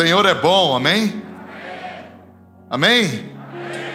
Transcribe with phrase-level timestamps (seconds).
[0.00, 1.22] Senhor é bom, amém?
[2.70, 3.36] Amém?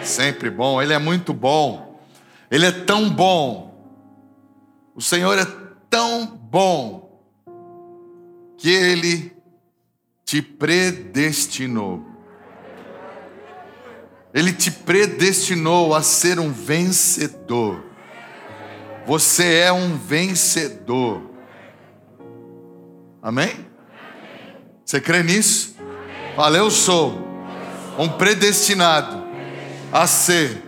[0.04, 2.00] Sempre bom, Ele é muito bom.
[2.48, 3.92] Ele é tão bom.
[4.94, 5.44] O Senhor é
[5.90, 7.20] tão bom
[8.56, 9.36] que Ele
[10.24, 12.06] te predestinou.
[14.32, 17.82] Ele te predestinou a ser um vencedor.
[19.04, 21.32] Você é um vencedor.
[23.20, 23.66] Amém?
[24.84, 25.75] Você crê nisso?
[26.36, 27.14] Fala, eu sou
[27.98, 29.24] um predestinado
[29.90, 30.62] a ser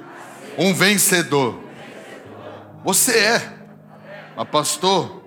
[0.56, 1.62] um vencedor.
[2.82, 3.58] Você é.
[4.34, 5.24] Mas, pastor,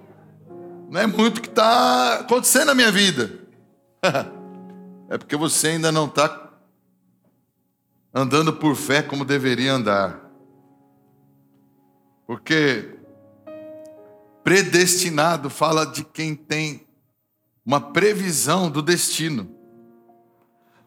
[0.89, 3.39] não é muito que está acontecendo na minha vida.
[5.11, 6.49] é porque você ainda não está
[8.11, 10.27] andando por fé como deveria andar.
[12.25, 12.97] Porque
[14.43, 16.87] predestinado fala de quem tem
[17.63, 19.60] uma previsão do destino.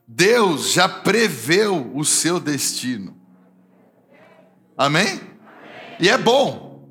[0.07, 3.17] Deus já preveu o seu destino.
[4.77, 5.07] Amém?
[5.07, 5.21] Amém?
[6.01, 6.89] E é bom.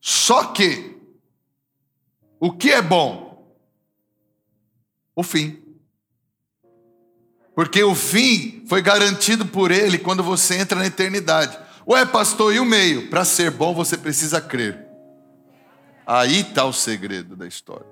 [0.00, 0.96] Só que,
[2.38, 3.54] o que é bom?
[5.14, 5.62] O fim.
[7.54, 11.58] Porque o fim foi garantido por ele quando você entra na eternidade.
[11.86, 13.10] Ué, pastor, e o meio?
[13.10, 14.86] Para ser bom você precisa crer.
[16.06, 17.86] Aí está o segredo da história.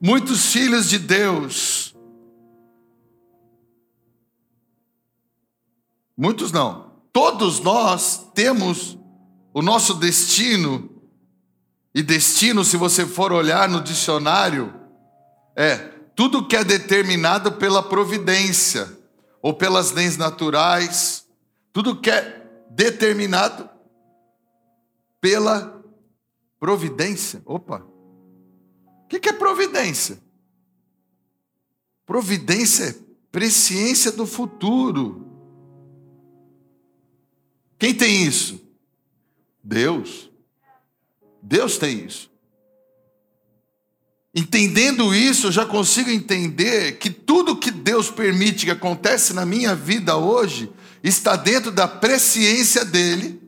[0.00, 1.94] Muitos filhos de Deus,
[6.18, 8.98] muitos não, todos nós temos
[9.54, 10.98] o nosso destino,
[11.94, 14.72] e destino, se você for olhar no dicionário,
[15.56, 15.76] é
[16.14, 18.96] tudo que é determinado pela providência
[19.42, 21.26] ou pelas leis naturais,
[21.72, 23.68] tudo que é determinado
[25.20, 25.82] pela
[26.60, 27.42] providência.
[27.44, 27.84] Opa!
[29.04, 30.20] O que é providência?
[32.04, 32.94] Providência é
[33.32, 35.27] presciência do futuro.
[37.78, 38.60] Quem tem isso?
[39.62, 40.30] Deus.
[41.42, 42.28] Deus tem isso.
[44.34, 49.74] Entendendo isso, eu já consigo entender que tudo que Deus permite que acontece na minha
[49.74, 50.70] vida hoje
[51.02, 53.40] está dentro da presciência dele.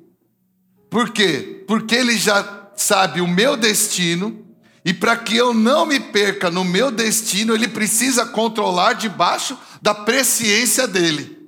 [0.88, 1.64] Por quê?
[1.66, 4.44] Porque ele já sabe o meu destino
[4.84, 9.94] e para que eu não me perca no meu destino, ele precisa controlar debaixo da
[9.94, 11.39] presciência dele.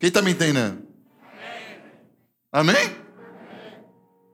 [0.00, 0.82] Quem está me entendendo?
[2.50, 2.74] Amém?
[2.74, 2.96] Amém?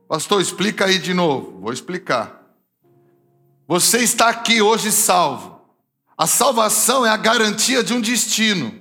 [0.08, 1.60] Pastor, explica aí de novo.
[1.60, 2.40] Vou explicar.
[3.66, 5.60] Você está aqui hoje salvo.
[6.16, 8.80] A salvação é a garantia de um destino.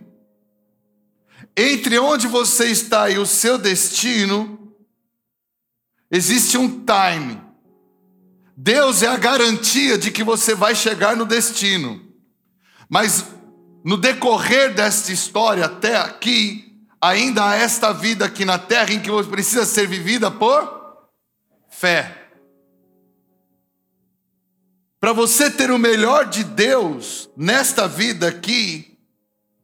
[1.57, 4.71] Entre onde você está e o seu destino,
[6.11, 7.41] existe um time.
[8.55, 11.99] Deus é a garantia de que você vai chegar no destino.
[12.87, 13.25] Mas
[13.83, 16.64] no decorrer desta história até aqui,
[17.01, 21.09] ainda há esta vida aqui na terra em que você precisa ser vivida por
[21.69, 22.25] fé.
[24.99, 28.97] Para você ter o melhor de Deus nesta vida aqui,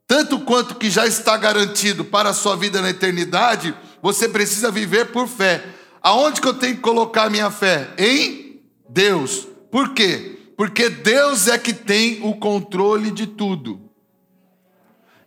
[0.06, 5.06] tanto quanto que já está garantido para a sua vida na eternidade, você precisa viver
[5.06, 5.64] por fé.
[6.00, 7.92] Aonde que eu tenho que colocar minha fé?
[7.98, 9.48] Em Deus.
[9.70, 10.38] Por quê?
[10.56, 13.81] Porque Deus é que tem o controle de tudo.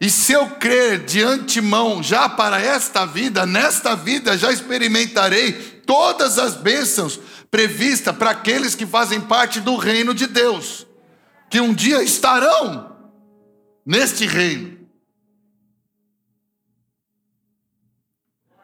[0.05, 5.51] E se eu crer de antemão já para esta vida, nesta vida já experimentarei
[5.83, 10.85] todas as bênçãos previstas para aqueles que fazem parte do reino de Deus,
[11.49, 12.95] que um dia estarão
[13.83, 14.77] neste reino.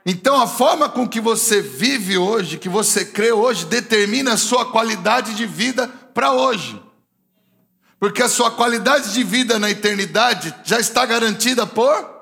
[0.06, 4.72] Então, a forma com que você vive hoje, que você crê hoje, determina a sua
[4.72, 6.80] qualidade de vida para hoje.
[8.02, 12.20] Porque a sua qualidade de vida na eternidade já está garantida por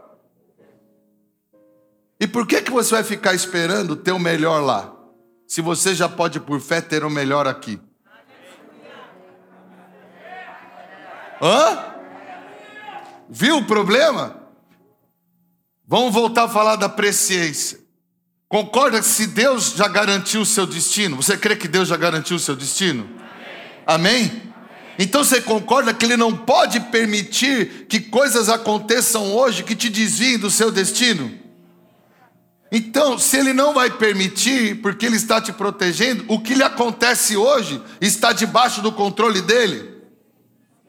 [2.20, 4.94] e por que, que você vai ficar esperando ter o melhor lá?
[5.48, 7.80] Se você já pode, por fé, ter o melhor aqui.
[11.42, 11.86] Hã?
[13.30, 14.36] Viu o problema?
[15.88, 17.80] Vamos voltar a falar da presciência.
[18.50, 22.36] Concorda que se Deus já garantiu o seu destino, você crê que Deus já garantiu
[22.36, 23.10] o seu destino?
[23.88, 24.28] Amém?
[24.28, 24.49] Amém?
[25.00, 30.38] Então você concorda que Ele não pode permitir que coisas aconteçam hoje que te desviem
[30.38, 31.40] do seu destino?
[32.72, 37.36] Então, se ele não vai permitir, porque ele está te protegendo, o que lhe acontece
[37.36, 39.98] hoje está debaixo do controle dele.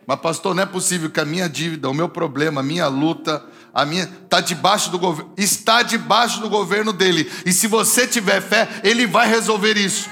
[0.07, 3.43] Mas, pastor, não é possível que a minha dívida, o meu problema, a minha luta,
[3.73, 7.31] a minha está debaixo do governo, está debaixo do governo dele.
[7.47, 10.11] E se você tiver fé, ele vai resolver isso.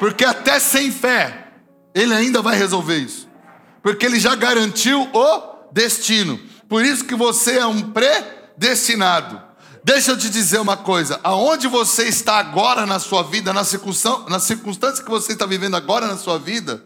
[0.00, 1.47] Porque até sem fé,
[1.94, 3.28] Ele ainda vai resolver isso.
[3.82, 6.38] Porque ele já garantiu o destino.
[6.68, 9.40] Por isso que você é um predestinado.
[9.82, 15.02] Deixa eu te dizer uma coisa: aonde você está agora na sua vida, na circunstância,
[15.02, 16.84] que você está vivendo agora na sua vida,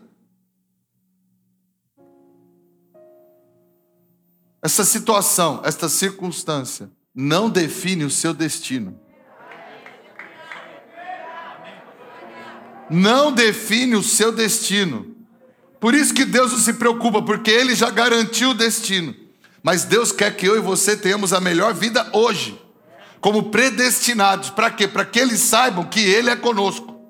[4.63, 9.02] essa situação, esta circunstância, não define o seu destino.
[12.93, 15.17] Não define o seu destino.
[15.81, 19.15] Por isso que Deus não se preocupa, porque Ele já garantiu o destino.
[19.62, 22.61] Mas Deus quer que eu e você tenhamos a melhor vida hoje
[23.23, 24.50] como predestinados.
[24.50, 24.87] Para quê?
[24.87, 27.00] Para que eles saibam que Ele é conosco.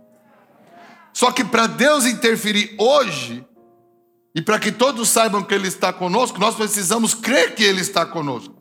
[1.13, 3.45] Só que para Deus interferir hoje,
[4.35, 8.07] e para que todos saibam que Ele está conosco, nós precisamos crer que Ele está
[8.07, 8.52] conosco.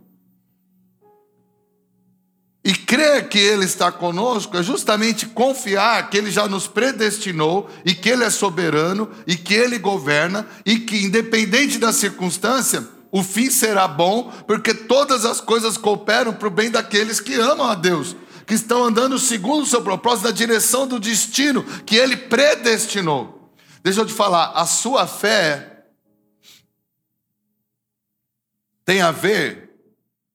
[2.63, 7.95] E crer que Ele está conosco é justamente confiar que Ele já nos predestinou e
[7.95, 13.49] que Ele é soberano e que Ele governa e que, independente da circunstância, o fim
[13.49, 18.15] será bom, porque todas as coisas cooperam para o bem daqueles que amam a Deus,
[18.45, 23.51] que estão andando segundo o seu propósito, na direção do destino que Ele predestinou.
[23.83, 25.83] Deixa eu te falar, a sua fé
[28.85, 29.71] tem a ver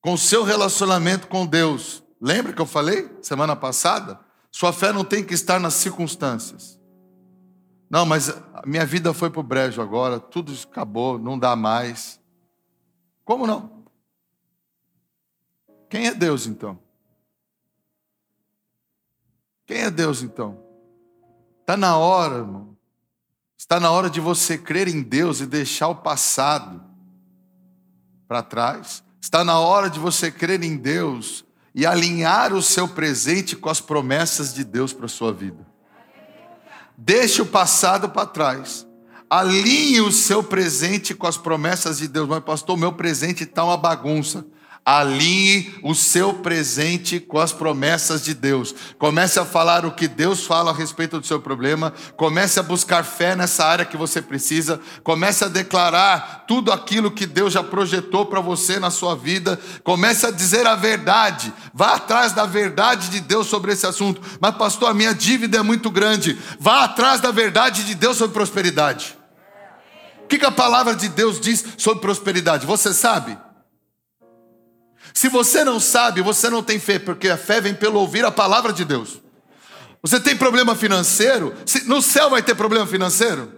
[0.00, 2.05] com o seu relacionamento com Deus.
[2.26, 4.18] Lembra que eu falei semana passada?
[4.50, 6.76] Sua fé não tem que estar nas circunstâncias.
[7.88, 8.34] Não, mas
[8.66, 12.20] minha vida foi para o brejo agora, tudo acabou, não dá mais.
[13.24, 13.84] Como não?
[15.88, 16.76] Quem é Deus então?
[19.64, 20.60] Quem é Deus então?
[21.60, 22.76] Está na hora, irmão.
[23.56, 26.82] Está na hora de você crer em Deus e deixar o passado
[28.26, 29.04] para trás.
[29.20, 31.45] Está na hora de você crer em Deus
[31.76, 35.64] e alinhar o seu presente com as promessas de Deus para a sua vida.
[36.96, 38.86] Deixe o passado para trás
[39.28, 42.28] Alinhe o seu presente com as promessas de Deus.
[42.28, 44.46] Mas, pastor, meu presente está uma bagunça.
[44.86, 48.72] Alinhe o seu presente com as promessas de Deus.
[49.00, 51.92] Comece a falar o que Deus fala a respeito do seu problema.
[52.16, 54.80] Comece a buscar fé nessa área que você precisa.
[55.02, 59.58] Comece a declarar tudo aquilo que Deus já projetou para você na sua vida.
[59.82, 61.52] Comece a dizer a verdade.
[61.74, 64.22] Vá atrás da verdade de Deus sobre esse assunto.
[64.40, 66.38] Mas, pastor, a minha dívida é muito grande.
[66.60, 69.18] Vá atrás da verdade de Deus sobre prosperidade.
[70.22, 72.64] O que a palavra de Deus diz sobre prosperidade?
[72.64, 73.36] Você sabe?
[75.16, 78.30] Se você não sabe, você não tem fé, porque a fé vem pelo ouvir a
[78.30, 79.18] palavra de Deus.
[80.02, 81.54] Você tem problema financeiro?
[81.86, 83.50] No céu vai ter problema financeiro?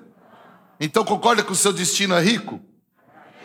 [0.78, 2.60] Então concorda que o seu destino é rico?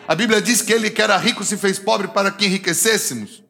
[0.08, 3.44] A Bíblia diz que ele que era rico se fez pobre para que enriquecêssemos.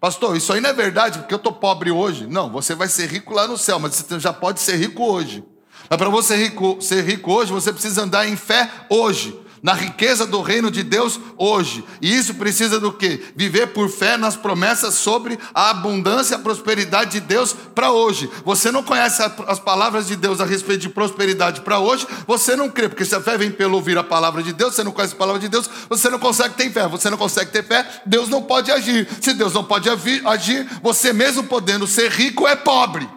[0.00, 2.26] Pastor, isso aí não é verdade, porque eu estou pobre hoje.
[2.26, 5.44] Não, você vai ser rico lá no céu, mas você já pode ser rico hoje.
[5.90, 10.26] Mas para você rico, ser rico hoje, você precisa andar em fé hoje na riqueza
[10.26, 11.84] do reino de Deus hoje.
[12.00, 13.22] E isso precisa do quê?
[13.36, 18.30] Viver por fé nas promessas sobre a abundância e a prosperidade de Deus para hoje.
[18.44, 22.68] Você não conhece as palavras de Deus a respeito de prosperidade para hoje, você não
[22.68, 25.14] crê, porque se a fé vem pelo ouvir a palavra de Deus, você não conhece
[25.14, 26.88] a palavra de Deus, você não consegue ter fé.
[26.88, 29.08] Você não consegue ter fé, Deus não pode agir.
[29.20, 33.08] Se Deus não pode agir, você mesmo podendo ser rico é pobre.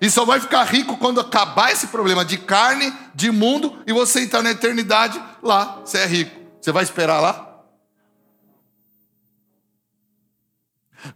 [0.00, 4.20] E só vai ficar rico quando acabar esse problema de carne, de mundo, e você
[4.20, 6.40] entrar na eternidade lá, você é rico.
[6.60, 7.52] Você vai esperar lá?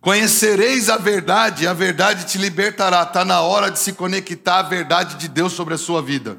[0.00, 3.02] Conhecereis a verdade, a verdade te libertará.
[3.02, 6.38] Está na hora de se conectar à verdade de Deus sobre a sua vida.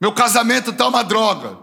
[0.00, 1.58] Meu casamento está uma droga.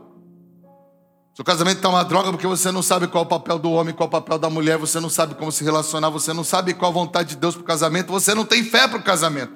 [1.34, 3.94] Seu casamento está uma droga porque você não sabe qual é o papel do homem,
[3.94, 6.74] qual é o papel da mulher, você não sabe como se relacionar, você não sabe
[6.74, 9.54] qual a vontade de Deus para o casamento, você não tem fé para o casamento.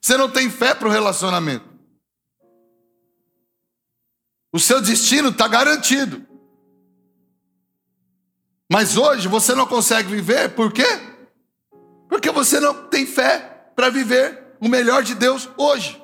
[0.00, 1.73] Você não tem fé para o relacionamento.
[4.54, 6.24] O seu destino está garantido.
[8.70, 10.86] Mas hoje você não consegue viver, por quê?
[12.08, 16.00] Porque você não tem fé para viver o melhor de Deus hoje.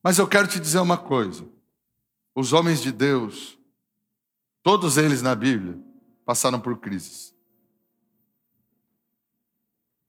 [0.00, 1.44] Mas eu quero te dizer uma coisa:
[2.32, 3.58] os homens de Deus,
[4.62, 5.76] todos eles na Bíblia,
[6.24, 7.34] passaram por crises.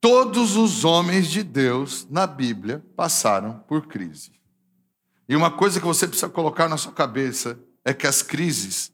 [0.01, 4.31] Todos os homens de Deus na Bíblia passaram por crise.
[5.29, 8.91] E uma coisa que você precisa colocar na sua cabeça é que as crises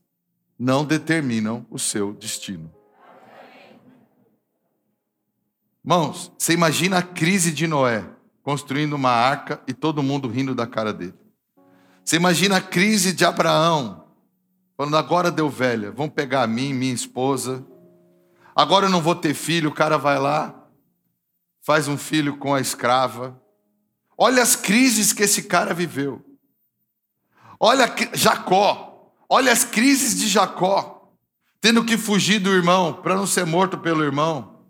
[0.60, 2.70] não determinam o seu destino.
[5.82, 8.04] Irmãos, você imagina a crise de Noé
[8.44, 11.16] construindo uma arca e todo mundo rindo da cara dele.
[12.04, 14.04] Você imagina a crise de Abraão,
[14.76, 17.66] falando: agora deu velha, vão pegar a mim, minha esposa,
[18.54, 20.67] agora eu não vou ter filho, o cara vai lá,
[21.68, 23.38] faz um filho com a escrava.
[24.18, 26.24] Olha as crises que esse cara viveu.
[27.60, 31.12] Olha Jacó, olha as crises de Jacó,
[31.60, 34.62] tendo que fugir do irmão para não ser morto pelo irmão,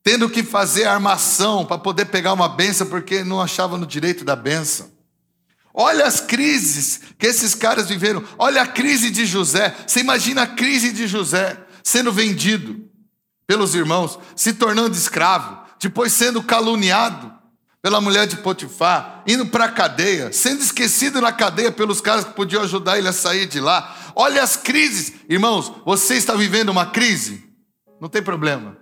[0.00, 4.36] tendo que fazer armação para poder pegar uma benção porque não achava no direito da
[4.36, 4.92] benção.
[5.74, 8.22] Olha as crises que esses caras viveram.
[8.38, 9.74] Olha a crise de José.
[9.84, 12.88] Você imagina a crise de José sendo vendido
[13.44, 17.32] pelos irmãos, se tornando escravo, depois sendo caluniado
[17.82, 22.32] pela mulher de Potifar, indo para a cadeia, sendo esquecido na cadeia pelos caras que
[22.32, 24.12] podiam ajudar ele a sair de lá.
[24.14, 25.14] Olha as crises.
[25.28, 27.42] Irmãos, você está vivendo uma crise?
[28.00, 28.76] Não tem problema.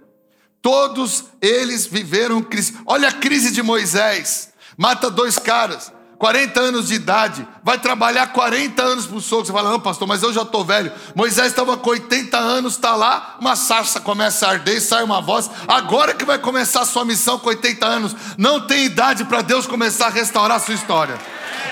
[0.61, 2.76] Todos eles viveram crise.
[2.85, 4.52] Olha a crise de Moisés.
[4.76, 5.90] Mata dois caras.
[6.20, 9.46] 40 anos de idade, vai trabalhar 40 anos para o sogro.
[9.46, 10.92] Você fala, não, pastor, mas eu já estou velho.
[11.14, 15.50] Moisés estava com 80 anos, está lá, uma sarça começa a arder, sai uma voz.
[15.66, 18.14] Agora que vai começar a sua missão com 80 anos.
[18.36, 21.18] Não tem idade para Deus começar a restaurar a sua história.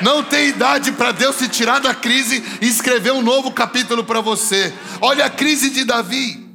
[0.00, 4.22] Não tem idade para Deus se tirar da crise e escrever um novo capítulo para
[4.22, 4.72] você.
[5.02, 6.47] Olha a crise de Davi.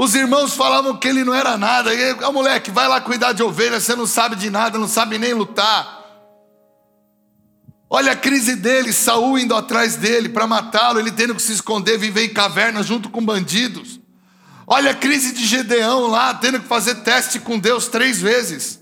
[0.00, 1.92] Os irmãos falavam que ele não era nada.
[1.92, 5.18] E, oh, moleque, vai lá cuidar de ovelha, você não sabe de nada, não sabe
[5.18, 5.98] nem lutar.
[7.90, 11.98] Olha a crise dele, Saul indo atrás dele para matá-lo, ele tendo que se esconder,
[11.98, 13.98] viver em caverna junto com bandidos.
[14.68, 18.80] Olha a crise de Gedeão lá, tendo que fazer teste com Deus três vezes.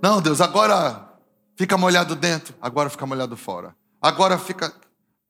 [0.00, 1.16] Não, Deus, agora
[1.56, 3.74] fica molhado dentro, agora fica molhado fora.
[4.00, 4.72] Agora fica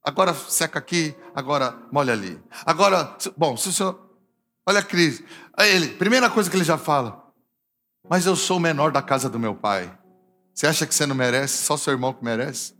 [0.04, 2.40] Agora seca aqui, agora molha ali.
[2.66, 4.10] Agora, bom, se o senhor.
[4.66, 5.24] Olha a crise.
[5.56, 7.22] Aí ele, primeira coisa que ele já fala.
[8.08, 9.96] Mas eu sou o menor da casa do meu pai.
[10.54, 11.58] Você acha que você não merece?
[11.64, 12.74] Só seu irmão que merece?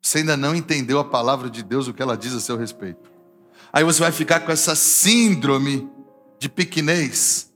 [0.00, 3.10] Você ainda não entendeu a palavra de Deus, o que ela diz a seu respeito.
[3.72, 5.90] Aí você vai ficar com essa síndrome
[6.38, 7.52] de pequenez.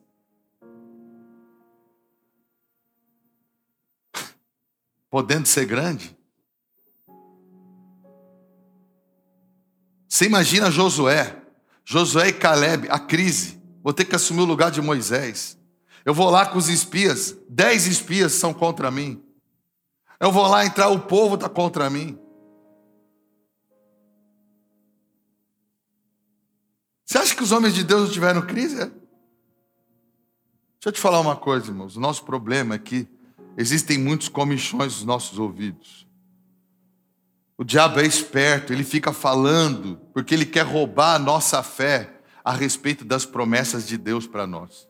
[5.08, 6.16] Podendo ser grande.
[10.12, 11.42] Você imagina Josué,
[11.86, 13.58] Josué e Caleb, a crise.
[13.82, 15.56] Vou ter que assumir o lugar de Moisés.
[16.04, 19.24] Eu vou lá com os espias, dez espias são contra mim.
[20.20, 22.18] Eu vou lá entrar, o povo está contra mim.
[27.06, 28.82] Você acha que os homens de Deus não tiveram crise?
[28.82, 28.84] É?
[28.84, 29.00] Deixa
[30.84, 31.96] eu te falar uma coisa, irmãos.
[31.96, 33.08] O nosso problema é que
[33.56, 36.06] existem muitos comichões nos nossos ouvidos.
[37.62, 42.10] O diabo é esperto, ele fica falando, porque ele quer roubar a nossa fé
[42.44, 44.88] a respeito das promessas de Deus para nós.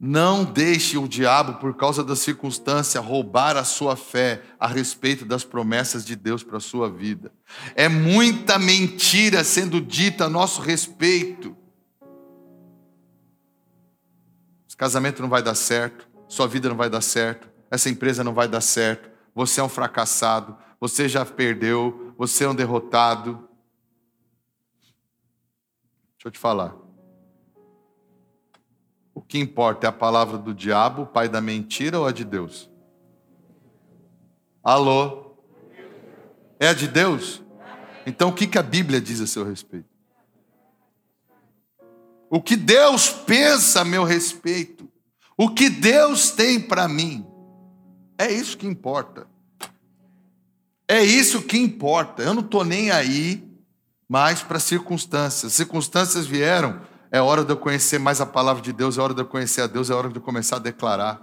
[0.00, 5.44] Não deixe o diabo, por causa da circunstância, roubar a sua fé a respeito das
[5.44, 7.30] promessas de Deus para a sua vida.
[7.74, 11.54] É muita mentira sendo dita a nosso respeito.
[14.66, 18.32] Esse casamento não vai dar certo, sua vida não vai dar certo, essa empresa não
[18.32, 23.48] vai dar certo, você é um fracassado, você já perdeu, você é um derrotado.
[26.12, 26.76] Deixa eu te falar.
[29.14, 32.70] O que importa é a palavra do diabo, pai da mentira, ou a de Deus?
[34.62, 35.38] Alô?
[36.60, 37.42] É a de Deus?
[38.04, 39.88] Então o que, que a Bíblia diz a seu respeito?
[42.28, 44.86] O que Deus pensa a meu respeito?
[45.34, 47.26] O que Deus tem para mim?
[48.18, 49.32] É isso que importa.
[50.86, 52.22] É isso que importa.
[52.22, 53.42] Eu não estou nem aí
[54.08, 55.52] mais para circunstâncias.
[55.52, 59.20] Circunstâncias vieram, é hora de eu conhecer mais a palavra de Deus, é hora de
[59.20, 61.22] eu conhecer a Deus, é hora de eu começar a declarar.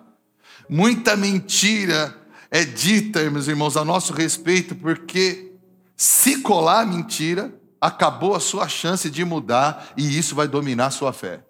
[0.70, 2.18] Muita mentira
[2.50, 5.54] é dita, meus irmãos, a nosso respeito, porque
[5.96, 10.92] se colar a mentira, acabou a sua chance de mudar e isso vai dominar a
[10.92, 11.44] sua fé.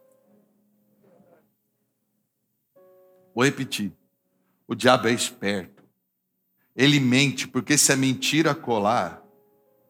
[3.33, 3.93] Vou repetir.
[4.67, 5.80] O diabo é esperto.
[6.75, 9.21] Ele mente, porque se a mentira colar,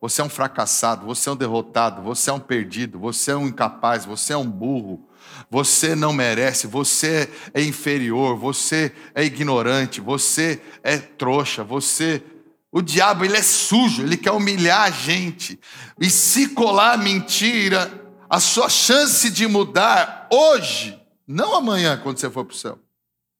[0.02, 3.48] você é um fracassado, você é um derrotado, você é um perdido, você é um
[3.48, 5.08] incapaz, você é um burro,
[5.50, 12.24] você não merece, você é inferior, você é ignorante, você é trouxa, você.
[12.72, 15.60] O diabo, ele é sujo, ele quer humilhar a gente.
[16.00, 17.92] E se colar a mentira,
[18.28, 22.80] a sua chance de mudar hoje, não amanhã, quando você for para o céu,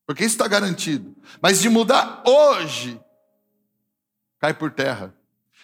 [0.06, 3.01] porque isso está garantido, mas de mudar hoje,
[4.42, 5.14] cai por terra.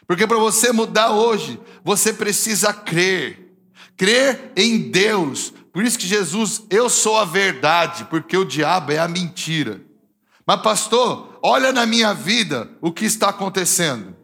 [0.05, 3.57] Porque para você mudar hoje, você precisa crer.
[3.97, 5.51] Crer em Deus.
[5.73, 9.81] Por isso que Jesus, eu sou a verdade, porque o diabo é a mentira.
[10.45, 14.15] Mas, pastor, olha na minha vida o que está acontecendo.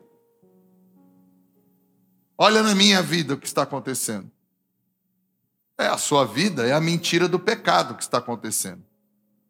[2.37, 4.31] Olha na minha vida o que está acontecendo.
[5.77, 8.83] É a sua vida, é a mentira do pecado que está acontecendo.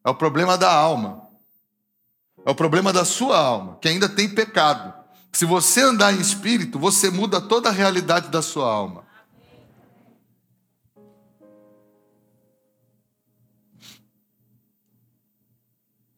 [0.03, 1.27] É o problema da alma.
[2.45, 4.93] É o problema da sua alma, que ainda tem pecado.
[5.31, 9.05] Se você andar em espírito, você muda toda a realidade da sua alma.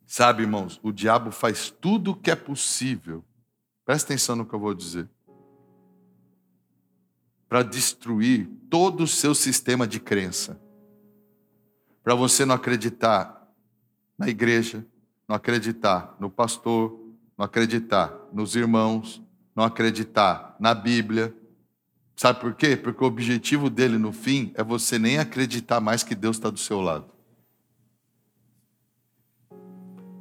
[0.06, 3.24] Sabe, irmãos, o diabo faz tudo o que é possível.
[3.86, 5.10] Presta atenção no que eu vou dizer.
[7.48, 10.60] Para destruir todo o seu sistema de crença.
[12.02, 13.46] Para você não acreditar
[14.18, 14.86] na igreja,
[15.28, 17.00] não acreditar no pastor,
[17.38, 19.22] não acreditar nos irmãos,
[19.56, 21.36] não acreditar na Bíblia.
[22.16, 22.76] Sabe por quê?
[22.76, 26.60] Porque o objetivo dele no fim é você nem acreditar mais que Deus está do
[26.60, 27.06] seu lado.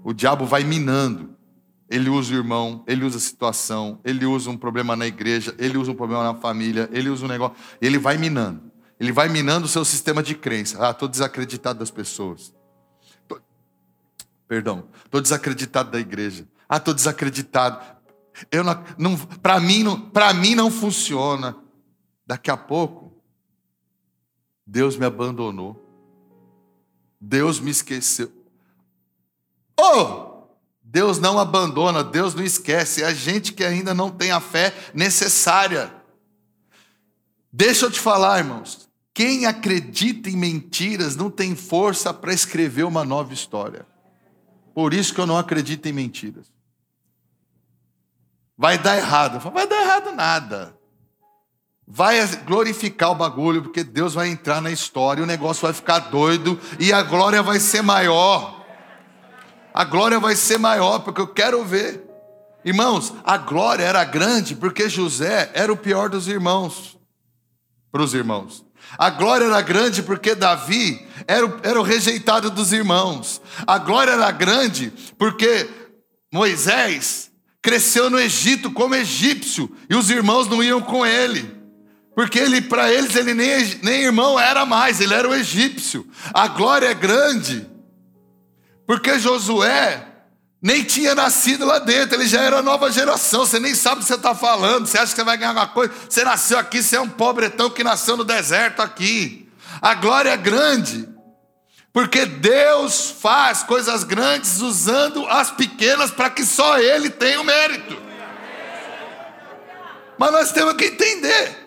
[0.02, 1.34] O diabo vai minando.
[1.88, 5.76] Ele usa o irmão, ele usa a situação, ele usa um problema na igreja, ele
[5.78, 7.56] usa um problema na família, ele usa um negócio.
[7.80, 8.72] Ele vai minando.
[8.98, 10.84] Ele vai minando o seu sistema de crença.
[10.84, 12.54] Ah, estou desacreditado das pessoas.
[14.46, 16.46] Perdão, estou desacreditado da igreja.
[16.68, 17.84] Ah, estou desacreditado.
[18.50, 21.56] Eu não, não para mim não, para mim não funciona.
[22.26, 23.22] Daqui a pouco,
[24.66, 25.80] Deus me abandonou.
[27.20, 28.32] Deus me esqueceu.
[29.78, 30.34] Oh!
[30.82, 34.72] Deus não abandona, Deus não esquece, é a gente que ainda não tem a fé
[34.94, 35.92] necessária.
[37.52, 38.88] Deixa eu te falar, irmãos.
[39.12, 43.86] Quem acredita em mentiras não tem força para escrever uma nova história.
[44.74, 46.52] Por isso que eu não acredito em mentiras.
[48.58, 49.38] Vai dar errado.
[49.50, 50.76] Vai dar errado nada.
[51.86, 56.58] Vai glorificar o bagulho, porque Deus vai entrar na história, o negócio vai ficar doido
[56.80, 58.64] e a glória vai ser maior
[59.74, 62.08] a glória vai ser maior, porque eu quero ver.
[62.64, 66.96] Irmãos, a glória era grande porque José era o pior dos irmãos,
[67.90, 68.64] para os irmãos.
[68.96, 73.40] A glória era grande porque Davi era o, era o rejeitado dos irmãos.
[73.66, 75.68] A glória era grande porque
[76.32, 77.30] Moisés
[77.62, 81.54] cresceu no Egito como egípcio e os irmãos não iam com ele.
[82.14, 86.06] Porque ele, para eles, ele nem, nem irmão era mais, ele era o egípcio.
[86.32, 87.66] A glória é grande
[88.86, 90.13] porque Josué
[90.64, 94.06] nem tinha nascido lá dentro, ele já era nova geração, você nem sabe o que
[94.06, 96.96] você está falando, você acha que você vai ganhar alguma coisa, você nasceu aqui, você
[96.96, 99.46] é um pobretão que nasceu no deserto aqui.
[99.82, 101.06] A glória é grande,
[101.92, 108.02] porque Deus faz coisas grandes usando as pequenas para que só Ele tenha o mérito.
[110.16, 111.63] Mas nós temos que entender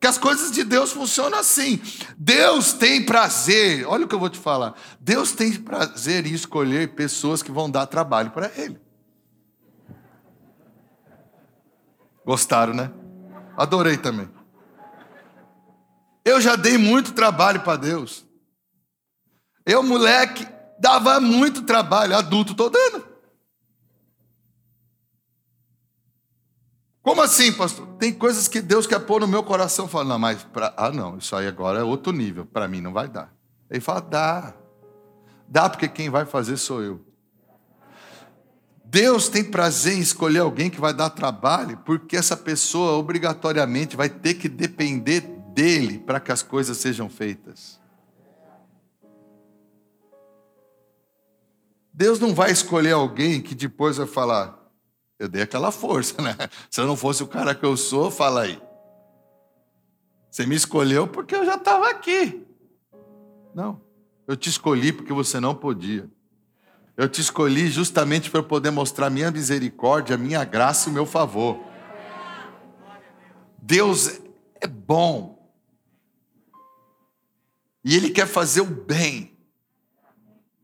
[0.00, 1.80] que as coisas de Deus funcionam assim.
[2.16, 4.74] Deus tem prazer, olha o que eu vou te falar.
[5.00, 8.80] Deus tem prazer em escolher pessoas que vão dar trabalho para Ele.
[12.24, 12.92] Gostaram, né?
[13.56, 14.28] Adorei também.
[16.24, 18.24] Eu já dei muito trabalho para Deus.
[19.64, 20.46] Eu, moleque,
[20.78, 23.07] dava muito trabalho, adulto estou dando.
[27.08, 27.86] Como assim, pastor?
[27.98, 29.88] Tem coisas que Deus quer pôr no meu coração.
[29.88, 30.74] Fala, não, mas pra...
[30.76, 32.44] ah, não, isso aí agora é outro nível.
[32.44, 33.34] Para mim não vai dar.
[33.70, 34.54] Ele fala, dá.
[35.48, 37.00] Dá porque quem vai fazer sou eu.
[38.84, 44.10] Deus tem prazer em escolher alguém que vai dar trabalho, porque essa pessoa obrigatoriamente vai
[44.10, 45.22] ter que depender
[45.54, 47.80] dele para que as coisas sejam feitas.
[51.90, 54.67] Deus não vai escolher alguém que depois vai falar:
[55.18, 56.36] eu dei aquela força, né?
[56.70, 58.60] Se eu não fosse o cara que eu sou, fala aí.
[60.30, 62.46] Você me escolheu porque eu já estava aqui.
[63.54, 63.80] Não.
[64.26, 66.08] Eu te escolhi porque você não podia.
[66.96, 71.58] Eu te escolhi justamente para poder mostrar minha misericórdia, minha graça e o meu favor.
[73.56, 74.20] Deus
[74.60, 75.38] é bom.
[77.84, 79.37] E Ele quer fazer o bem.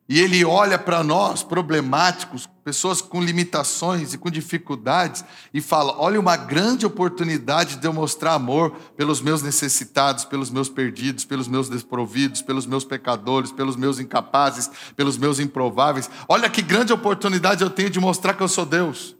[0.07, 6.21] E ele olha para nós, problemáticos, pessoas com limitações e com dificuldades, e fala: olha,
[6.21, 11.71] uma grande oportunidade de eu mostrar amor pelos meus necessitados, pelos meus perdidos, pelos meus
[11.71, 16.11] desprovidos, pelos meus pecadores, pelos meus incapazes, pelos meus improváveis.
[16.29, 19.17] Olha que grande oportunidade eu tenho de mostrar que eu sou Deus.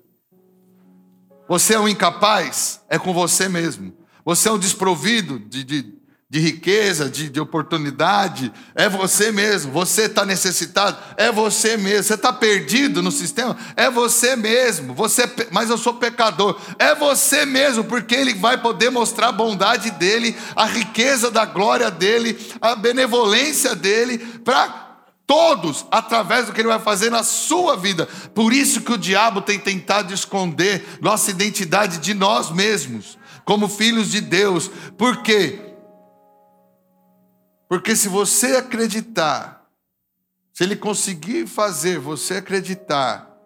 [1.49, 2.83] Você é um incapaz?
[2.91, 3.95] É com você mesmo.
[4.23, 5.95] Você é um desprovido de, de
[6.29, 9.71] de riqueza, de, de oportunidade, é você mesmo.
[9.73, 12.05] Você está necessitado, é você mesmo.
[12.05, 14.95] Você está perdido no sistema, é você mesmo.
[14.95, 19.91] Você, mas eu sou pecador, é você mesmo, porque Ele vai poder mostrar a bondade
[19.93, 24.85] dele, a riqueza da glória dele, a benevolência dele para
[25.27, 28.07] todos através do que ele vai fazer na sua vida.
[28.35, 34.11] Por isso que o diabo tem tentado esconder nossa identidade de nós mesmos, como filhos
[34.11, 34.71] de Deus.
[34.99, 35.64] Por quê?
[37.75, 39.69] Porque se você acreditar,
[40.53, 43.37] se ele conseguir fazer você acreditar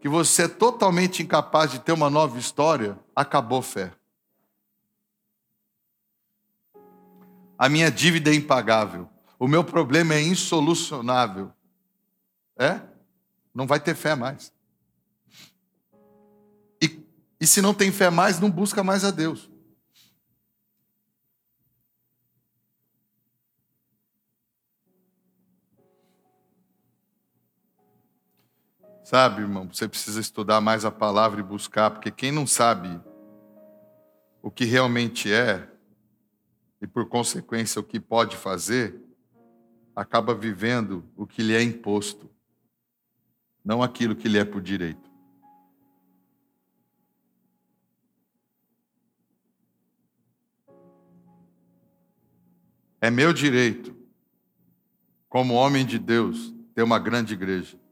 [0.00, 3.92] que você é totalmente incapaz de ter uma nova história, acabou fé.
[7.58, 9.06] A minha dívida é impagável.
[9.38, 11.52] O meu problema é insolucionável.
[12.56, 12.80] É?
[13.54, 14.50] Não vai ter fé mais.
[16.82, 17.04] E,
[17.38, 19.50] e se não tem fé mais, não busca mais a Deus.
[29.04, 32.98] Sabe, irmão, você precisa estudar mais a palavra e buscar, porque quem não sabe
[34.40, 35.68] o que realmente é,
[36.80, 38.98] e por consequência o que pode fazer,
[39.94, 42.30] acaba vivendo o que lhe é imposto,
[43.62, 45.10] não aquilo que lhe é por direito.
[53.02, 53.94] É meu direito,
[55.28, 57.83] como homem de Deus, ter uma grande igreja.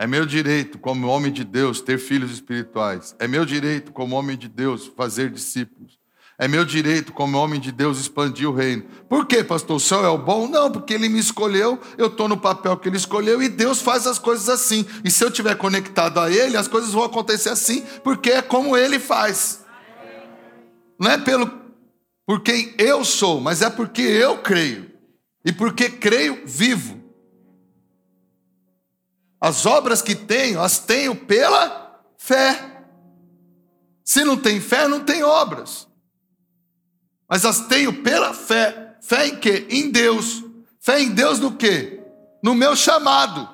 [0.00, 3.14] É meu direito, como homem de Deus, ter filhos espirituais.
[3.18, 5.98] É meu direito, como homem de Deus, fazer discípulos.
[6.38, 8.84] É meu direito, como homem de Deus, expandir o reino.
[9.10, 9.76] Por quê, pastor?
[9.76, 10.48] O céu é o bom?
[10.48, 14.06] Não, porque ele me escolheu, eu estou no papel que ele escolheu e Deus faz
[14.06, 14.86] as coisas assim.
[15.04, 18.74] E se eu estiver conectado a ele, as coisas vão acontecer assim, porque é como
[18.74, 19.66] ele faz.
[20.98, 21.60] Não é pelo
[22.24, 24.90] por quem eu sou, mas é porque eu creio.
[25.44, 26.99] E porque creio, vivo.
[29.40, 32.82] As obras que tenho, as tenho pela fé.
[34.04, 35.88] Se não tem fé, não tem obras.
[37.28, 38.96] Mas as tenho pela fé.
[39.00, 39.66] Fé em quê?
[39.70, 40.44] Em Deus.
[40.80, 42.00] Fé em Deus no quê?
[42.42, 43.48] No meu chamado.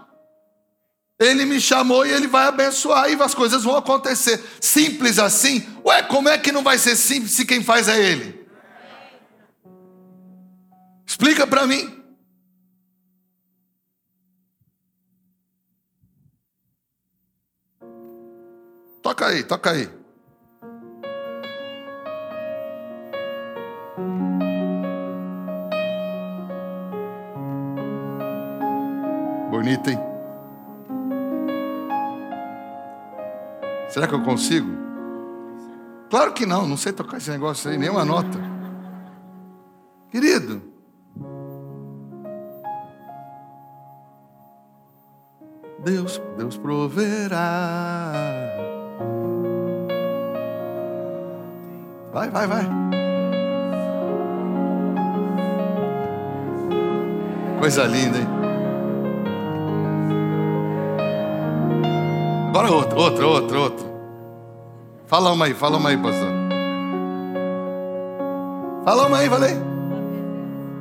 [1.18, 4.42] Ele me chamou e ele vai abençoar e as coisas vão acontecer.
[4.60, 5.66] Simples assim?
[5.84, 8.46] Ué, como é que não vai ser simples se quem faz é ele?
[11.06, 12.02] Explica para mim.
[19.06, 19.88] Toca aí, toca aí.
[29.48, 29.98] Bonito, hein?
[33.90, 34.72] Será que eu consigo?
[36.10, 38.40] Claro que não, não sei tocar esse negócio aí, nenhuma nota.
[40.10, 40.60] Querido,
[45.84, 48.45] Deus, Deus proverá.
[52.16, 52.64] Vai, vai, vai.
[57.60, 58.26] Coisa linda, hein?
[62.48, 63.86] Agora outra, outra, outra, outra.
[65.04, 66.30] Fala uma aí, fala uma aí, pastor.
[68.82, 69.56] Fala uma aí, falei.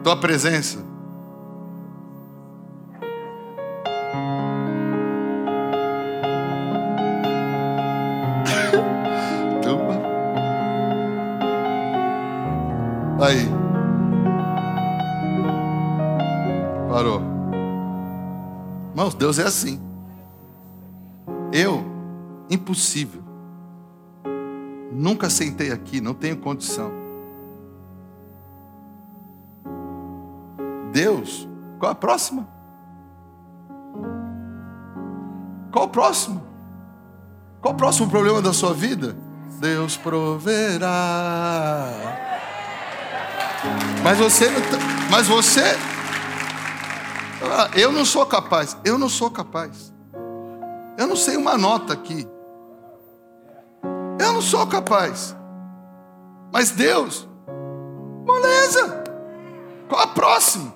[0.06, 0.85] Tua presença.
[19.26, 19.82] Deus é assim.
[21.52, 21.84] Eu,
[22.48, 23.24] impossível.
[24.92, 26.92] Nunca sentei aqui, não tenho condição.
[30.92, 32.48] Deus, qual a próxima?
[35.72, 36.44] Qual o próximo?
[37.60, 39.18] Qual o próximo problema da sua vida?
[39.60, 41.90] Deus proverá.
[44.04, 44.78] Mas você, tá,
[45.10, 45.64] mas você,
[47.42, 49.94] ah, eu não sou capaz, eu não sou capaz.
[50.98, 52.28] Eu não sei uma nota aqui.
[54.20, 55.36] Eu não sou capaz.
[56.52, 57.28] Mas Deus,
[58.26, 59.04] moleza.
[59.90, 60.74] Qual a próxima?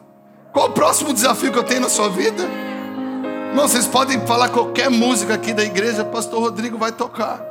[0.52, 2.44] Qual o próximo desafio que eu tenho na sua vida?
[3.50, 7.42] Irmão, vocês podem falar qualquer música aqui da igreja, Pastor Rodrigo vai tocar.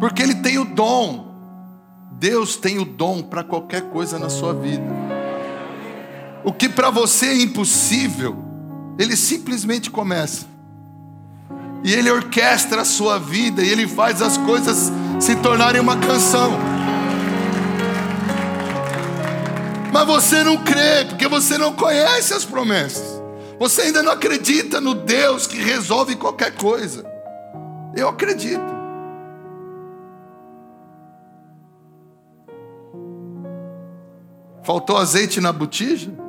[0.00, 1.26] Porque ele tem o dom
[2.18, 5.05] Deus tem o dom para qualquer coisa na sua vida.
[6.46, 8.36] O que para você é impossível,
[8.96, 10.46] Ele simplesmente começa.
[11.82, 16.52] E Ele orquestra a sua vida, e Ele faz as coisas se tornarem uma canção.
[19.92, 23.20] Mas você não crê, porque você não conhece as promessas.
[23.58, 27.04] Você ainda não acredita no Deus que resolve qualquer coisa.
[27.96, 28.76] Eu acredito.
[34.62, 36.25] Faltou azeite na botija?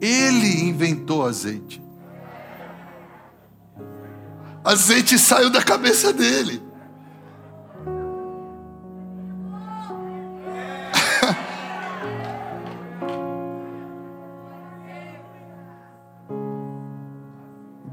[0.00, 1.82] Ele inventou azeite.
[4.64, 6.62] Azeite saiu da cabeça dele.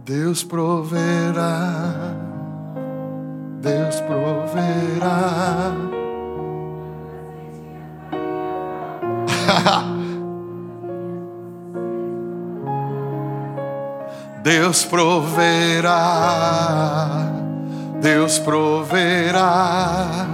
[0.06, 2.16] Deus proverá,
[3.62, 5.74] Deus proverá.
[14.48, 15.90] Deus proverá,
[18.00, 20.26] Deus proverá.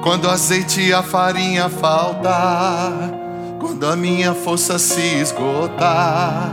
[0.00, 2.92] Quando azeite e a farinha faltar,
[3.58, 6.52] quando a minha força se esgotar,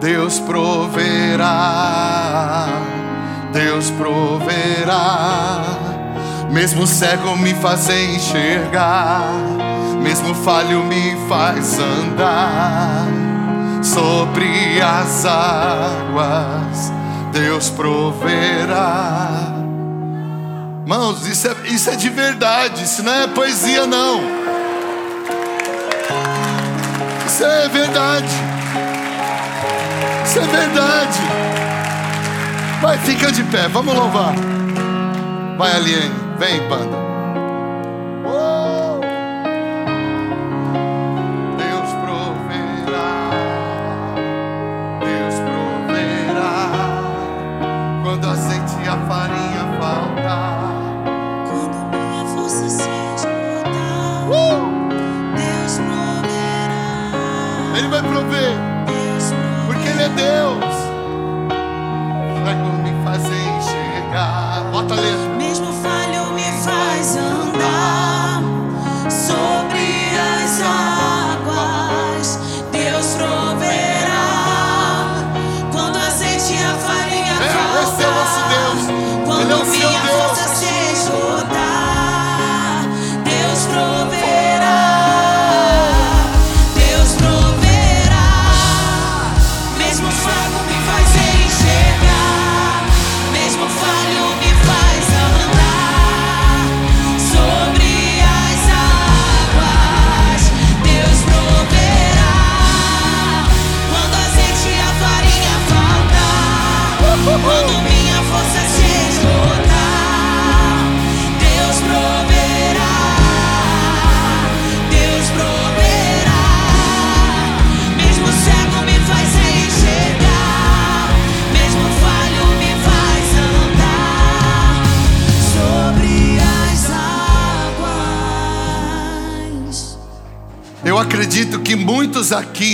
[0.00, 1.48] Deus proverá,
[3.52, 5.62] Deus proverá.
[6.50, 9.30] Mesmo cego me fazer enxergar,
[10.02, 13.31] mesmo falho me faz andar
[13.82, 16.92] sobre as águas,
[17.32, 19.52] Deus proverá.
[20.86, 24.20] Mãos, isso é, isso é de verdade, isso não é poesia, não.
[27.26, 28.34] Isso é verdade.
[30.24, 31.18] Isso é verdade.
[32.80, 34.34] Vai, fica de pé, vamos louvar.
[35.56, 37.01] Vai, Aliene, vem, banda.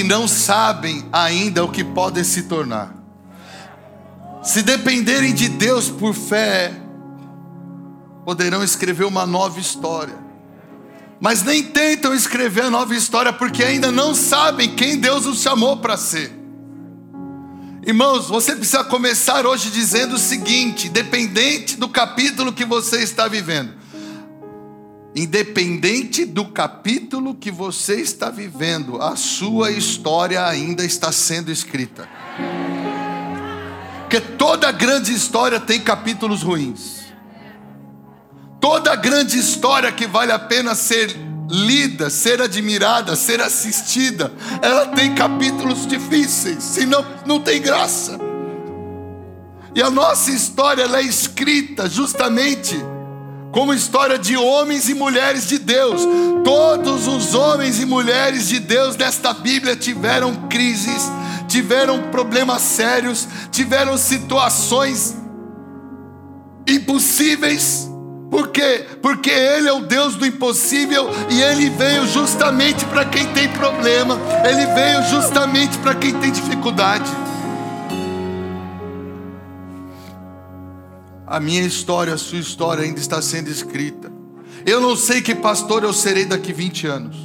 [0.09, 2.94] Não sabem ainda o que podem se tornar.
[4.42, 6.73] Se dependerem de Deus por fé,
[8.25, 10.16] poderão escrever uma nova história.
[11.21, 15.77] Mas nem tentam escrever a nova história porque ainda não sabem quem Deus os chamou
[15.77, 16.33] para ser.
[17.85, 23.75] Irmãos, você precisa começar hoje dizendo o seguinte: dependente do capítulo que você está vivendo,
[25.14, 32.09] Independente do capítulo que você está vivendo, a sua história ainda está sendo escrita.
[34.03, 37.07] Porque toda grande história tem capítulos ruins.
[38.61, 41.14] Toda grande história que vale a pena ser
[41.51, 48.18] lida, ser admirada, ser assistida, ela tem capítulos difíceis, senão não tem graça.
[49.75, 52.77] E a nossa história é escrita justamente
[53.52, 56.02] como história de homens e mulheres de Deus.
[56.44, 61.11] Todos os homens e mulheres de Deus desta Bíblia tiveram crises,
[61.46, 65.16] tiveram problemas sérios, tiveram situações
[66.66, 67.88] impossíveis.
[68.30, 68.84] Por quê?
[69.00, 74.18] Porque Ele é o Deus do impossível e Ele veio justamente para quem tem problema,
[74.44, 77.11] Ele veio justamente para quem tem dificuldade.
[81.29, 84.11] A minha história, a sua história ainda está sendo escrita.
[84.64, 87.17] Eu não sei que pastor eu serei daqui 20 anos.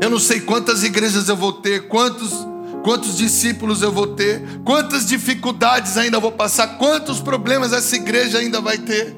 [0.00, 2.46] Eu não sei quantas igrejas eu vou ter, quantos
[2.82, 8.60] quantos discípulos eu vou ter, quantas dificuldades ainda vou passar, quantos problemas essa igreja ainda
[8.60, 9.16] vai ter.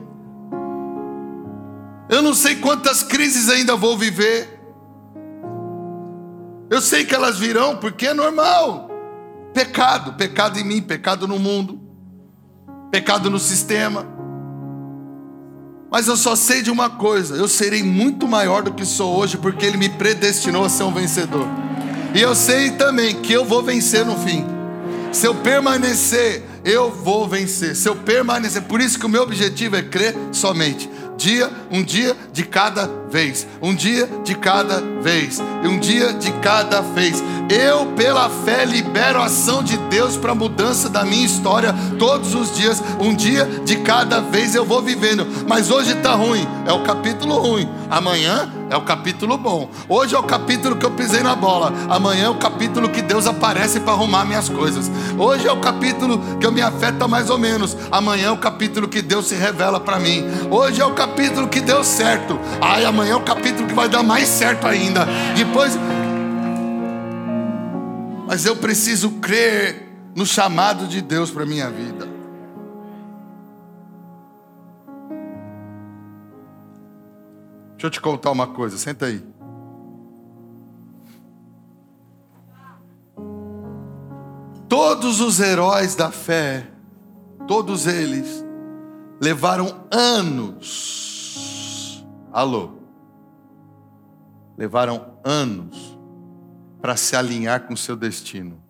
[2.08, 4.60] Eu não sei quantas crises ainda vou viver.
[6.70, 8.90] Eu sei que elas virão porque é normal.
[9.54, 11.80] Pecado, pecado em mim, pecado no mundo,
[12.90, 14.04] pecado no sistema.
[15.90, 19.38] Mas eu só sei de uma coisa: eu serei muito maior do que sou hoje,
[19.38, 21.46] porque Ele me predestinou a ser um vencedor.
[22.12, 24.44] E eu sei também que eu vou vencer no fim.
[25.12, 27.76] Se eu permanecer, eu vou vencer.
[27.76, 32.16] Se eu permanecer, por isso que o meu objetivo é crer somente dia, um dia
[32.32, 37.22] de cada vez, um dia de cada vez, um dia de cada vez.
[37.48, 42.34] Eu, pela fé, libero a ação de Deus para a mudança da minha história todos
[42.34, 42.82] os dias.
[42.98, 45.24] Um dia de cada vez eu vou vivendo.
[45.46, 47.68] Mas hoje está ruim, é o capítulo ruim.
[47.88, 49.70] Amanhã é o capítulo bom.
[49.88, 51.72] Hoje é o capítulo que eu pisei na bola.
[51.88, 54.90] Amanhã é o capítulo que Deus aparece para arrumar minhas coisas.
[55.16, 57.76] Hoje é o capítulo que eu me afeta mais ou menos.
[57.92, 60.24] Amanhã é o capítulo que Deus se revela para mim.
[60.50, 62.40] Hoje é o capítulo que deu certo.
[62.60, 65.06] Ai, amanhã é o capítulo que vai dar mais certo ainda.
[65.36, 65.78] Depois.
[68.26, 72.06] Mas eu preciso crer no chamado de Deus para minha vida.
[77.72, 79.22] Deixa eu te contar uma coisa, senta aí.
[84.68, 86.66] Todos os heróis da fé,
[87.46, 88.42] todos eles,
[89.20, 91.04] levaram anos.
[92.32, 92.83] Alô?
[94.56, 95.98] Levaram anos
[96.80, 98.62] para se alinhar com seu destino.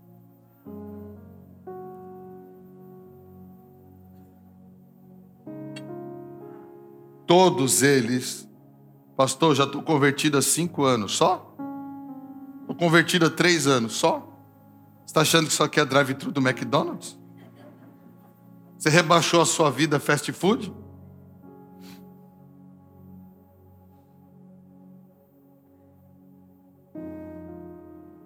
[7.27, 8.45] Todos eles
[9.17, 11.55] Pastor, já estou convertido há cinco anos só?
[12.63, 14.19] Estou convertido há três anos só?
[14.99, 17.17] Você está achando que isso aqui é drive-thru do McDonald's?
[18.77, 20.75] Você rebaixou a sua vida fast food?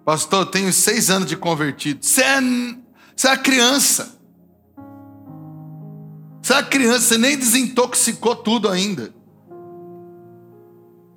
[0.05, 2.03] Pastor, eu tenho seis anos de convertido.
[2.03, 2.41] Você é,
[3.15, 4.19] você é criança.
[6.41, 9.13] Você é criança, você nem desintoxicou tudo ainda.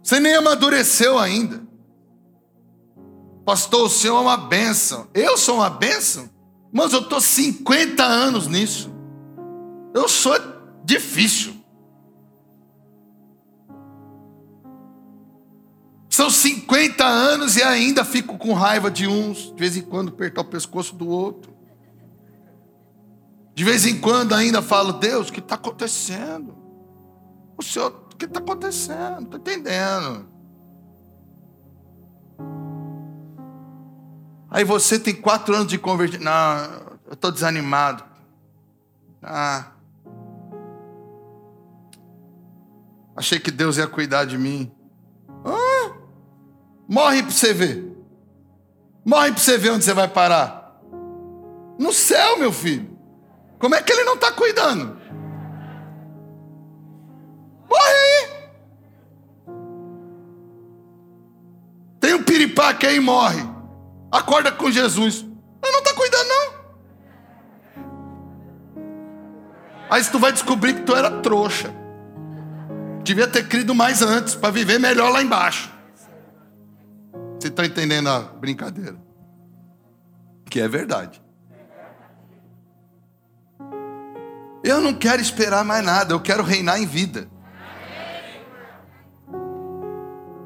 [0.02, 1.62] Você nem amadureceu ainda.
[3.44, 5.08] Pastor, o senhor é uma bênção.
[5.14, 6.28] Eu sou uma bênção?
[6.72, 8.92] Mas eu estou 50 anos nisso.
[9.94, 10.34] Eu sou
[10.84, 11.51] difícil.
[16.12, 20.42] São 50 anos e ainda fico com raiva de uns, de vez em quando apertar
[20.42, 21.56] o pescoço do outro.
[23.54, 26.54] De vez em quando ainda falo, Deus, o que está acontecendo?
[27.56, 29.14] O Senhor que está acontecendo?
[29.14, 30.28] Não estou entendendo.
[34.50, 36.20] Aí você tem quatro anos de convertir.
[36.20, 36.62] Não,
[37.06, 38.04] eu estou desanimado.
[39.22, 39.72] Ah.
[43.16, 44.70] Achei que Deus ia cuidar de mim.
[46.92, 47.90] Morre para você ver.
[49.02, 50.78] Morre para você ver onde você vai parar.
[51.78, 52.98] No céu, meu filho.
[53.58, 55.00] Como é que ele não está cuidando?
[57.66, 58.28] Morre aí.
[61.98, 63.42] Tem um piripaque aí e morre.
[64.10, 65.24] Acorda com Jesus.
[65.62, 66.52] Mas não está cuidando, não.
[69.88, 71.74] Aí tu vai descobrir que tu era trouxa.
[73.02, 75.71] Devia ter crido mais antes, para viver melhor lá embaixo.
[77.42, 78.96] Você está entendendo a brincadeira?
[80.48, 81.20] Que é verdade.
[84.62, 87.28] Eu não quero esperar mais nada, eu quero reinar em vida.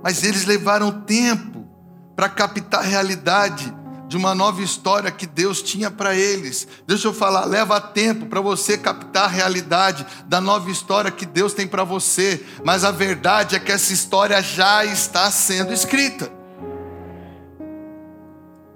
[0.02, 1.68] mas eles levaram tempo
[2.14, 3.74] para captar a realidade
[4.08, 6.66] de uma nova história que Deus tinha para eles.
[6.86, 11.52] Deixa eu falar, leva tempo para você captar a realidade da nova história que Deus
[11.52, 16.35] tem para você, mas a verdade é que essa história já está sendo escrita.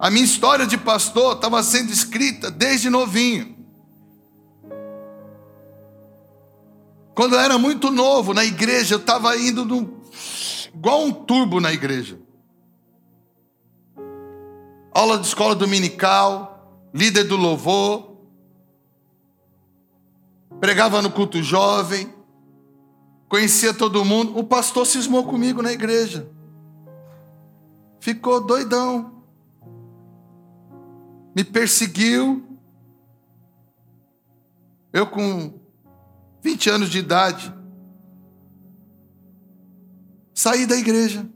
[0.01, 3.55] A minha história de pastor estava sendo escrita desde novinho.
[7.15, 10.01] Quando eu era muito novo na igreja, eu estava indo num
[10.75, 12.19] igual um turbo na igreja.
[14.95, 18.17] Aula de escola dominical, líder do louvor,
[20.61, 22.11] pregava no culto jovem,
[23.29, 24.39] conhecia todo mundo.
[24.39, 26.27] O pastor cismou comigo na igreja.
[28.01, 29.20] Ficou doidão.
[31.35, 32.59] Me perseguiu.
[34.93, 35.61] Eu com
[36.43, 37.55] 20 anos de idade.
[40.35, 41.29] Saí da igreja.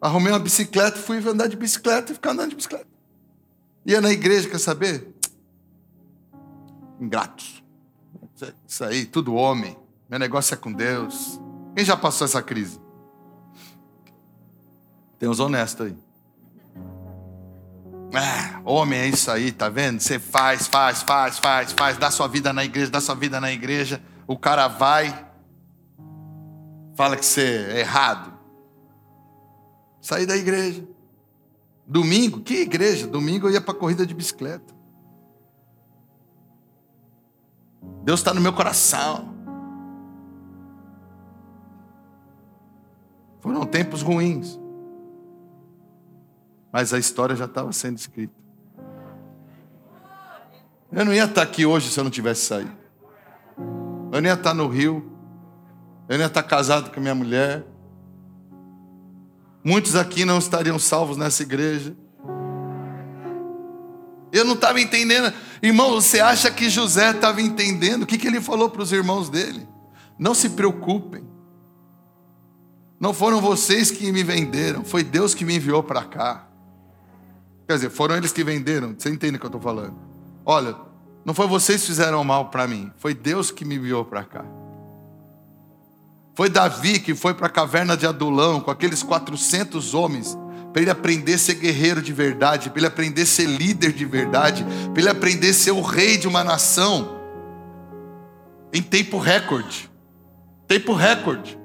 [0.00, 2.86] Arrumei uma bicicleta, fui andar de bicicleta e ficar andando de bicicleta.
[3.86, 5.14] Ia na igreja, quer saber?
[7.00, 7.62] Ingratos.
[8.66, 9.78] Isso aí, tudo homem.
[10.08, 11.40] Meu negócio é com Deus.
[11.74, 12.78] Quem já passou essa crise?
[15.18, 15.96] Tem uns honestos aí.
[18.16, 20.00] Ah, homem é isso aí, tá vendo?
[20.00, 23.50] Você faz, faz, faz, faz, faz, dá sua vida na igreja, dá sua vida na
[23.50, 25.28] igreja o cara vai,
[26.94, 28.32] fala que você é errado.
[30.00, 30.86] Saí da igreja.
[31.86, 33.06] Domingo, que igreja?
[33.06, 34.74] Domingo eu ia para corrida de bicicleta.
[38.02, 39.34] Deus está no meu coração.
[43.40, 44.58] Foram tempos ruins.
[46.74, 48.34] Mas a história já estava sendo escrita.
[50.90, 52.72] Eu não ia estar aqui hoje se eu não tivesse saído.
[54.10, 55.08] Eu não ia estar no Rio.
[56.08, 57.64] Eu não ia estar casado com minha mulher.
[59.62, 61.96] Muitos aqui não estariam salvos nessa igreja.
[64.32, 65.32] Eu não estava entendendo.
[65.62, 68.02] Irmão, você acha que José estava entendendo?
[68.02, 69.64] O que, que ele falou para os irmãos dele?
[70.18, 71.24] Não se preocupem.
[72.98, 76.48] Não foram vocês que me venderam, foi Deus que me enviou para cá.
[77.66, 78.94] Quer dizer, foram eles que venderam.
[78.96, 79.94] Você entende o que eu estou falando?
[80.44, 80.76] Olha,
[81.24, 84.44] não foi vocês que fizeram mal para mim, foi Deus que me enviou para cá.
[86.34, 90.36] Foi Davi que foi para a caverna de Adulão com aqueles 400 homens,
[90.72, 94.04] para ele aprender a ser guerreiro de verdade, para ele aprender a ser líder de
[94.04, 97.20] verdade, para ele aprender a ser o rei de uma nação,
[98.72, 99.88] em tempo recorde.
[100.66, 101.56] Tempo recorde.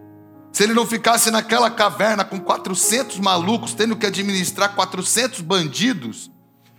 [0.52, 6.32] Se ele não ficasse naquela caverna com 400 malucos, tendo que administrar 400 bandidos,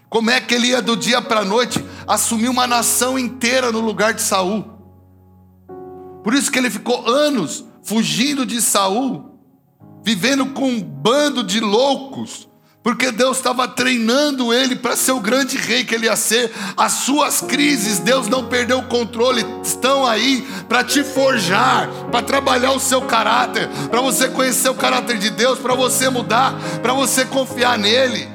[0.09, 3.81] como é que ele ia do dia para a noite assumir uma nação inteira no
[3.81, 4.65] lugar de Saul?
[6.25, 9.39] Por isso que ele ficou anos fugindo de Saul,
[10.05, 12.50] vivendo com um bando de loucos,
[12.83, 16.51] porque Deus estava treinando ele para ser o grande rei que ele ia ser.
[16.77, 22.73] As suas crises, Deus não perdeu o controle, estão aí para te forjar, para trabalhar
[22.73, 27.27] o seu caráter, para você conhecer o caráter de Deus, para você mudar, para você
[27.27, 28.27] confiar nele.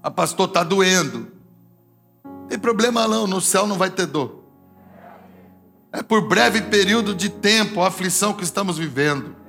[0.00, 1.32] A pastor está doendo.
[2.24, 4.40] Não tem problema não, no céu não vai ter dor.
[5.92, 9.41] É por breve período de tempo a aflição que estamos vivendo.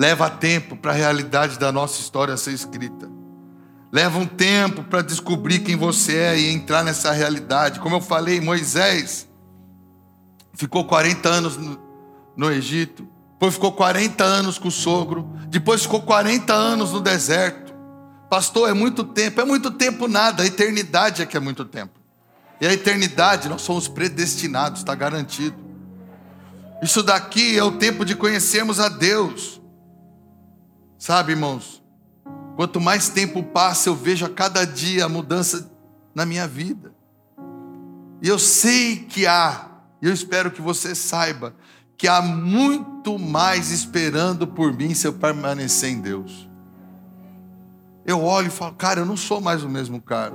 [0.00, 3.06] Leva tempo para a realidade da nossa história ser escrita.
[3.92, 7.80] Leva um tempo para descobrir quem você é e entrar nessa realidade.
[7.80, 9.28] Como eu falei, Moisés
[10.54, 11.78] ficou 40 anos no,
[12.34, 17.74] no Egito, depois ficou 40 anos com o sogro, depois ficou 40 anos no deserto.
[18.30, 19.38] Pastor, é muito tempo.
[19.42, 22.00] É muito tempo nada, a eternidade é que é muito tempo.
[22.58, 25.58] E a eternidade, nós somos predestinados, está garantido.
[26.82, 29.59] Isso daqui é o tempo de conhecermos a Deus.
[31.00, 31.82] Sabe, irmãos,
[32.56, 35.72] quanto mais tempo passa, eu vejo a cada dia a mudança
[36.14, 36.92] na minha vida.
[38.20, 39.66] E eu sei que há,
[40.02, 41.54] e eu espero que você saiba,
[41.96, 46.46] que há muito mais esperando por mim se eu permanecer em Deus.
[48.04, 50.34] Eu olho e falo, cara, eu não sou mais o mesmo cara.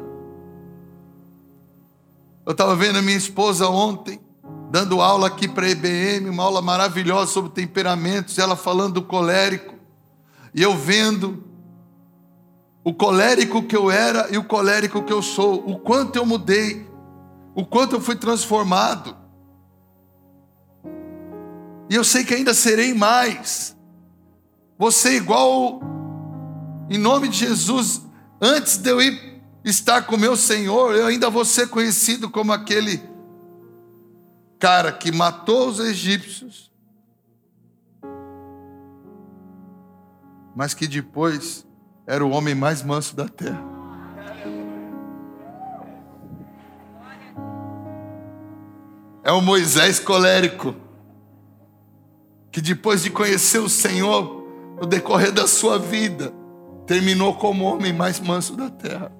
[2.43, 4.19] Eu estava vendo a minha esposa ontem,
[4.71, 9.74] dando aula aqui para a EBM, uma aula maravilhosa sobre temperamentos, ela falando do colérico,
[10.55, 11.43] e eu vendo
[12.81, 16.89] o colérico que eu era e o colérico que eu sou, o quanto eu mudei,
[17.53, 19.17] o quanto eu fui transformado.
[21.89, 23.75] E eu sei que ainda serei mais.
[24.77, 25.81] Você igual,
[26.89, 28.01] em nome de Jesus,
[28.41, 33.01] antes de eu ir estar com meu Senhor, eu ainda vou ser conhecido como aquele
[34.57, 36.71] cara que matou os egípcios,
[40.55, 41.67] mas que depois
[42.07, 43.61] era o homem mais manso da terra.
[49.21, 50.75] É o Moisés colérico,
[52.51, 54.45] que depois de conhecer o Senhor,
[54.79, 56.31] no decorrer da sua vida,
[56.85, 59.11] terminou como o homem mais manso da terra.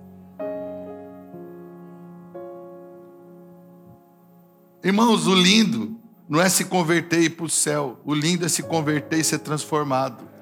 [4.84, 8.48] Irmãos, o lindo não é se converter e ir para o céu, o lindo é
[8.48, 10.35] se converter e ser transformado.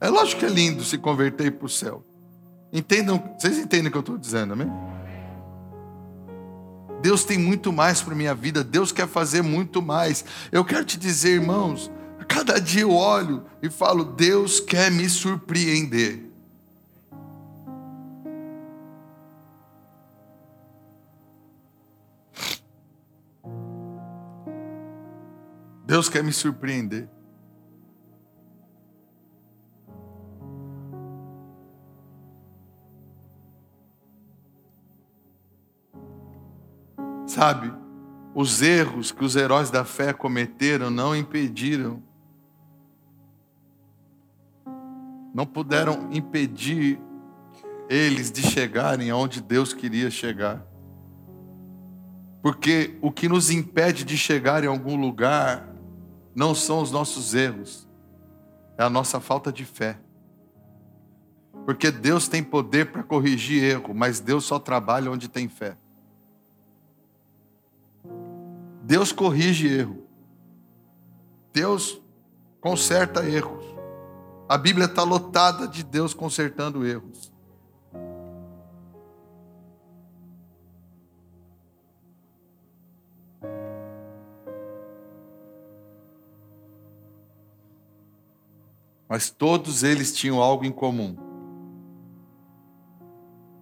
[0.00, 2.04] É lógico que é lindo se converter para o céu.
[2.72, 4.70] Entendam, vocês entendem o que eu estou dizendo, amém?
[7.00, 10.24] Deus tem muito mais para minha vida, Deus quer fazer muito mais.
[10.50, 15.08] Eu quero te dizer, irmãos, a cada dia eu olho e falo, Deus quer me
[15.08, 16.24] surpreender.
[25.84, 27.08] Deus quer me surpreender.
[37.38, 37.72] Sabe,
[38.34, 42.02] os erros que os heróis da fé cometeram não impediram,
[45.32, 47.00] não puderam impedir
[47.88, 50.66] eles de chegarem aonde Deus queria chegar.
[52.42, 55.72] Porque o que nos impede de chegar em algum lugar
[56.34, 57.88] não são os nossos erros,
[58.76, 59.96] é a nossa falta de fé.
[61.64, 65.76] Porque Deus tem poder para corrigir erro, mas Deus só trabalha onde tem fé.
[68.88, 70.02] Deus corrige erro.
[71.52, 72.00] Deus
[72.58, 73.62] conserta erros.
[74.48, 77.30] A Bíblia está lotada de Deus consertando erros.
[89.06, 91.14] Mas todos eles tinham algo em comum.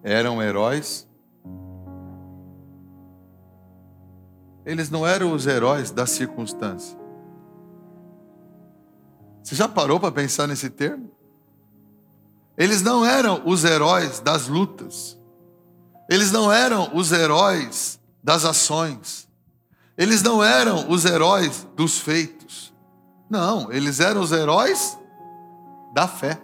[0.01, 1.05] Eram heróis.
[4.67, 6.99] Eles não eram os heróis da circunstância.
[9.41, 11.09] Você já parou para pensar nesse termo?
[12.57, 15.17] Eles não eram os heróis das lutas.
[16.09, 19.29] Eles não eram os heróis das ações.
[19.97, 22.73] Eles não eram os heróis dos feitos.
[23.29, 24.97] Não, eles eram os heróis
[25.93, 26.41] da fé.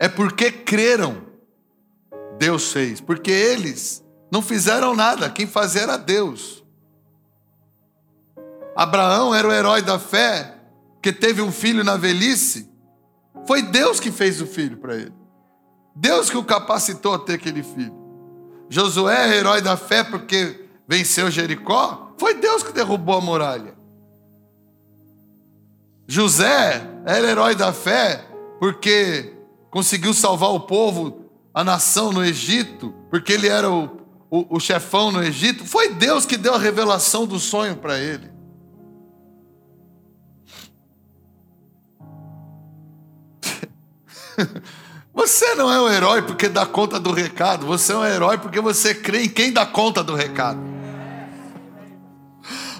[0.00, 1.22] É porque creram,
[2.40, 6.64] Deus fez, porque eles não fizeram nada, quem fazia era Deus.
[8.74, 10.54] Abraão era o herói da fé,
[11.02, 12.68] que teve um filho na velhice,
[13.46, 15.14] foi Deus que fez o filho para ele.
[15.94, 17.94] Deus que o capacitou a ter aquele filho.
[18.68, 23.74] Josué é herói da fé porque venceu Jericó, foi Deus que derrubou a muralha.
[26.06, 28.24] José era herói da fé
[28.58, 29.32] porque
[29.70, 33.95] conseguiu salvar o povo, a nação no Egito, porque ele era o,
[34.30, 35.64] o, o chefão no Egito.
[35.64, 38.30] Foi Deus que deu a revelação do sonho para ele.
[45.14, 48.60] Você não é um herói porque dá conta do recado, você é um herói porque
[48.60, 50.60] você crê em quem dá conta do recado.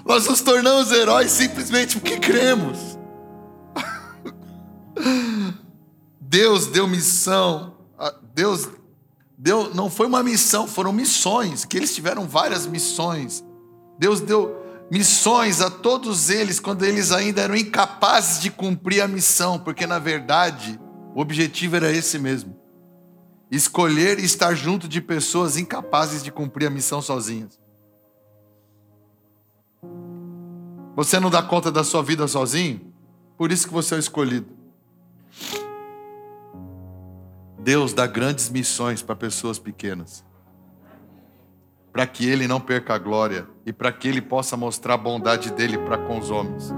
[0.05, 2.77] Nós nos tornamos heróis simplesmente porque cremos.
[6.21, 7.75] Deus deu missão.
[8.35, 8.69] Deus
[9.37, 13.45] deu, não foi uma missão, foram missões, que eles tiveram várias missões.
[13.99, 14.55] Deus deu
[14.89, 19.99] missões a todos eles quando eles ainda eram incapazes de cumprir a missão, porque na
[19.99, 20.79] verdade
[21.13, 22.55] o objetivo era esse mesmo:
[23.51, 27.59] escolher e estar junto de pessoas incapazes de cumprir a missão sozinhas.
[30.95, 32.91] Você não dá conta da sua vida sozinho?
[33.37, 34.56] Por isso que você é o escolhido.
[37.67, 40.23] Deus dá grandes missões para pessoas pequenas.
[41.91, 45.51] Para que ele não perca a glória e para que ele possa mostrar a bondade
[45.51, 46.73] dele para com os homens.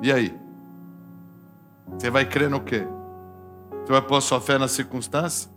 [0.00, 0.34] E aí?
[1.88, 2.86] Você vai crer no quê?
[3.84, 5.50] Você vai pôr sua fé na circunstância?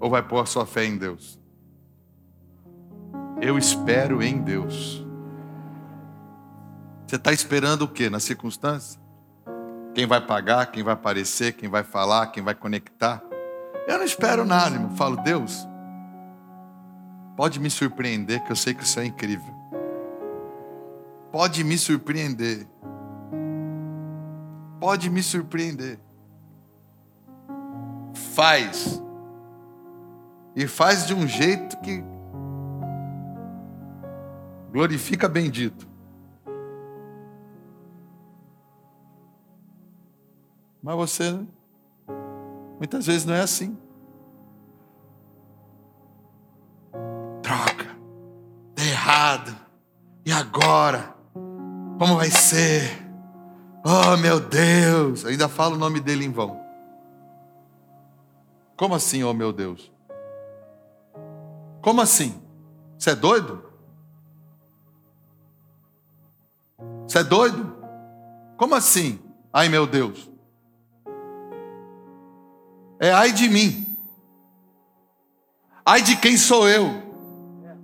[0.00, 1.38] Ou vai pôr sua fé em Deus?
[3.40, 5.04] Eu espero em Deus.
[7.06, 9.00] Você está esperando o que na circunstância?
[9.94, 13.22] Quem vai pagar, quem vai aparecer, quem vai falar, quem vai conectar?
[13.86, 14.96] Eu não espero nada, irmão.
[14.96, 15.66] Falo, Deus,
[17.36, 19.54] pode me surpreender, que eu sei que isso é incrível.
[21.30, 22.66] Pode me surpreender.
[24.80, 25.98] Pode me surpreender.
[28.34, 29.02] Faz.
[30.54, 32.02] E faz de um jeito que
[34.76, 35.88] Glorifica bendito.
[40.82, 41.40] Mas você,
[42.76, 43.74] muitas vezes não é assim.
[47.42, 47.96] Troca,
[48.74, 49.56] deu errado.
[50.26, 51.14] E agora?
[51.98, 53.02] Como vai ser?
[53.82, 55.24] Oh meu Deus!
[55.24, 56.60] Ainda fala o nome dele em vão.
[58.76, 59.90] Como assim, oh meu Deus?
[61.80, 62.38] Como assim?
[62.98, 63.65] Você é doido?
[67.06, 67.76] Você é doido?
[68.56, 69.18] Como assim?
[69.52, 70.30] Ai meu Deus.
[72.98, 73.96] É ai de mim.
[75.84, 77.02] Ai de quem sou eu?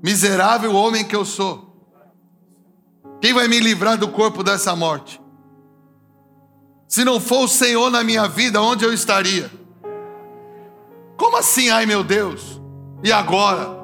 [0.02, 1.72] Miserável homem que eu sou.
[3.20, 5.22] Quem vai me livrar do corpo dessa morte?
[6.88, 9.50] Se não for o Senhor na minha vida, onde eu estaria?
[11.16, 12.60] Como assim, ai meu Deus?
[13.02, 13.80] E agora?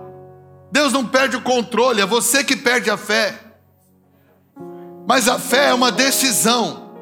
[0.73, 3.48] Deus não perde o controle, é você que perde a fé.
[5.09, 6.93] Mas a fé é uma decisão.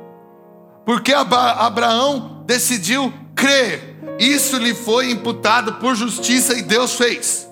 [0.85, 3.97] Porque Abraão decidiu crer.
[4.21, 7.51] Isso lhe foi imputado por justiça e Deus fez.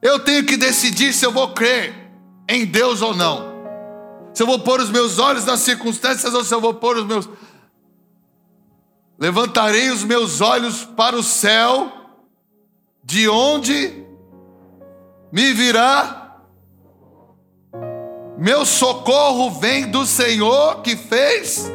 [0.00, 1.94] Eu tenho que decidir se eu vou crer
[2.48, 3.52] em Deus ou não.
[4.32, 7.04] Se eu vou pôr os meus olhos nas circunstâncias ou se eu vou pôr os
[7.04, 7.28] meus.
[9.18, 11.92] Levantarei os meus olhos para o céu,
[13.04, 14.02] de onde
[15.30, 16.21] me virá
[18.42, 21.70] meu socorro vem do Senhor que fez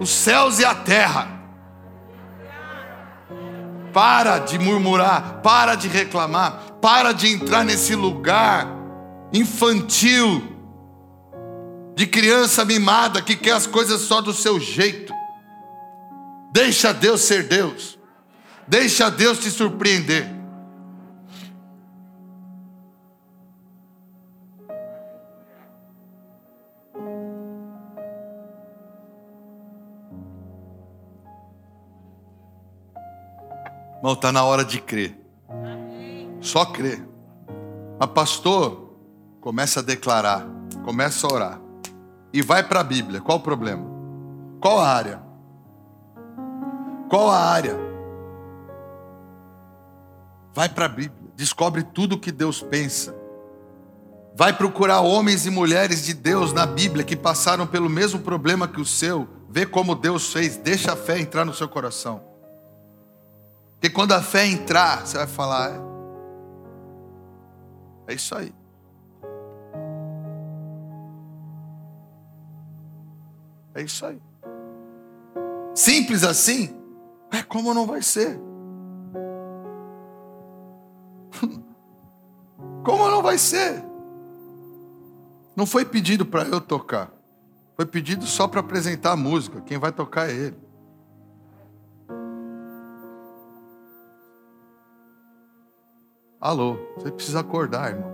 [0.00, 1.28] os céus e a terra.
[3.92, 8.66] Para de murmurar, para de reclamar, para de entrar nesse lugar
[9.34, 10.56] infantil
[11.94, 15.12] de criança mimada que quer as coisas só do seu jeito.
[16.50, 17.98] Deixa Deus ser Deus.
[18.66, 20.37] Deixa Deus te surpreender.
[34.08, 35.18] Irmão, está na hora de crer.
[36.40, 37.06] Só crer.
[37.98, 38.94] Mas, pastor,
[39.40, 40.46] começa a declarar,
[40.82, 41.60] começa a orar.
[42.32, 43.20] E vai para a Bíblia.
[43.20, 43.84] Qual o problema?
[44.60, 45.22] Qual a área?
[47.10, 47.76] Qual a área?
[50.54, 51.30] Vai para a Bíblia.
[51.36, 53.14] Descobre tudo o que Deus pensa.
[54.34, 58.80] Vai procurar homens e mulheres de Deus na Bíblia que passaram pelo mesmo problema que
[58.80, 59.28] o seu.
[59.50, 60.56] Vê como Deus fez.
[60.56, 62.27] Deixa a fé entrar no seu coração.
[63.80, 65.80] Porque quando a fé entrar, você vai falar: é,
[68.12, 68.52] é isso aí.
[73.74, 74.20] É isso aí.
[75.74, 76.76] Simples assim?
[77.30, 78.38] É como não vai ser?
[82.84, 83.84] Como não vai ser?
[85.54, 87.12] Não foi pedido para eu tocar.
[87.76, 89.60] Foi pedido só para apresentar a música.
[89.60, 90.67] Quem vai tocar é ele.
[96.40, 98.12] Alô, você precisa acordar, irmão.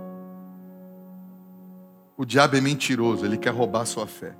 [2.16, 4.34] O diabo é mentiroso, ele quer roubar sua fé.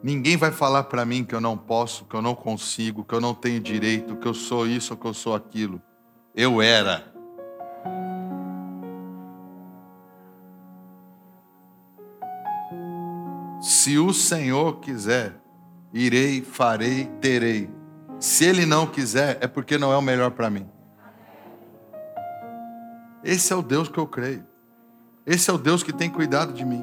[0.00, 3.20] Ninguém vai falar para mim que eu não posso, que eu não consigo, que eu
[3.20, 5.82] não tenho direito, que eu sou isso, que eu sou aquilo.
[6.34, 7.12] Eu era.
[13.60, 15.40] Se o Senhor quiser,
[15.92, 17.70] irei, farei, terei.
[18.24, 20.66] Se Ele não quiser, é porque não é o melhor para mim.
[23.22, 24.46] Esse é o Deus que eu creio.
[25.26, 26.82] Esse é o Deus que tem cuidado de mim.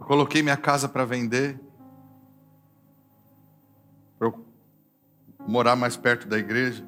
[0.00, 1.60] Eu coloquei minha casa para vender.
[4.18, 4.46] Para eu
[5.46, 6.84] morar mais perto da igreja.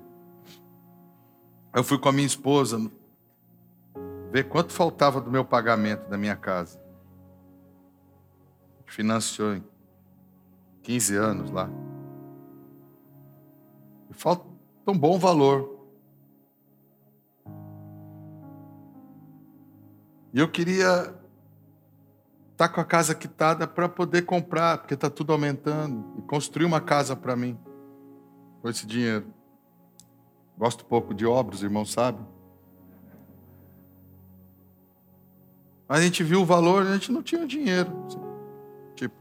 [1.78, 2.90] Eu fui com a minha esposa
[4.32, 6.82] ver quanto faltava do meu pagamento da minha casa.
[8.84, 9.64] Financiou em
[10.82, 11.70] 15 anos lá.
[14.10, 14.44] E falta
[14.88, 15.78] um bom valor.
[20.34, 21.14] E eu queria
[22.50, 26.64] estar tá com a casa quitada para poder comprar, porque está tudo aumentando, e construir
[26.64, 27.56] uma casa para mim
[28.60, 29.37] com esse dinheiro.
[30.58, 32.18] Gosto pouco de obras, irmão sabe.
[35.88, 37.92] Mas a gente viu o valor, a gente não tinha dinheiro.
[38.96, 39.14] Tipo.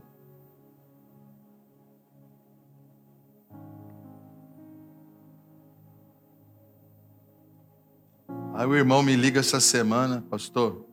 [8.55, 10.83] Aí o irmão me liga essa semana, pastor.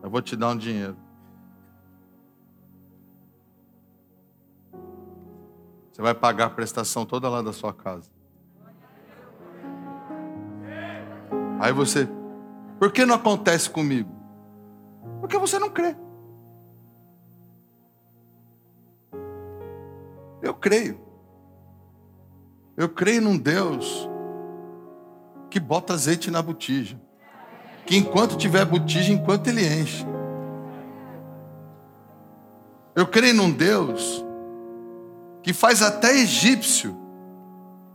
[0.00, 1.03] Eu vou te dar um dinheiro.
[5.94, 8.10] Você vai pagar a prestação toda lá da sua casa.
[11.60, 12.08] Aí você,
[12.80, 14.12] por que não acontece comigo?
[15.20, 15.94] Porque você não crê.
[20.42, 21.00] Eu creio.
[22.76, 24.10] Eu creio num Deus
[25.48, 27.00] que bota azeite na botija.
[27.86, 30.04] Que enquanto tiver botija, enquanto ele enche.
[32.96, 34.23] Eu creio num Deus
[35.44, 36.96] que faz até egípcio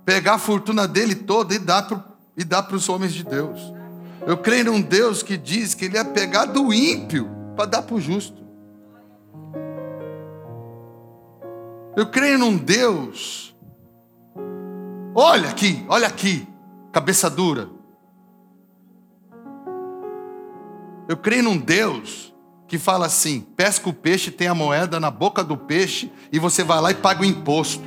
[0.05, 1.59] pegar a fortuna dele toda e
[2.45, 3.73] dar para os homens de Deus.
[4.25, 7.95] Eu creio num Deus que diz que ele ia pegar do ímpio para dar para
[7.95, 8.37] o justo.
[11.97, 13.55] Eu creio num Deus.
[15.15, 16.47] Olha aqui, olha aqui,
[16.91, 17.67] cabeça dura.
[21.07, 22.28] Eu creio num Deus
[22.69, 26.63] que fala assim: pesca o peixe, tem a moeda na boca do peixe e você
[26.63, 27.83] vai lá e paga o imposto.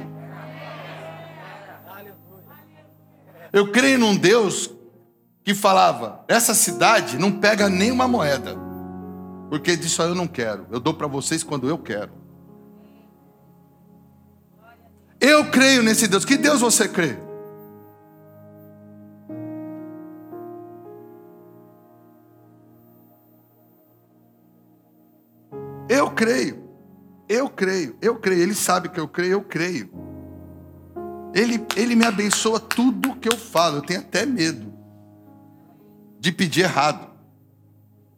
[3.52, 4.70] Eu creio num Deus
[5.44, 8.56] que falava: essa cidade não pega nenhuma moeda,
[9.48, 12.20] porque disso eu não quero, eu dou para vocês quando eu quero.
[15.20, 16.24] Eu creio nesse Deus.
[16.24, 17.16] Que Deus você crê?
[26.12, 26.62] Creio.
[27.28, 27.96] Eu creio.
[28.00, 28.42] Eu creio.
[28.42, 29.32] Ele sabe que eu creio.
[29.32, 29.90] Eu creio.
[31.34, 33.78] Ele, ele me abençoa tudo que eu falo.
[33.78, 34.72] Eu tenho até medo
[36.20, 37.10] de pedir errado.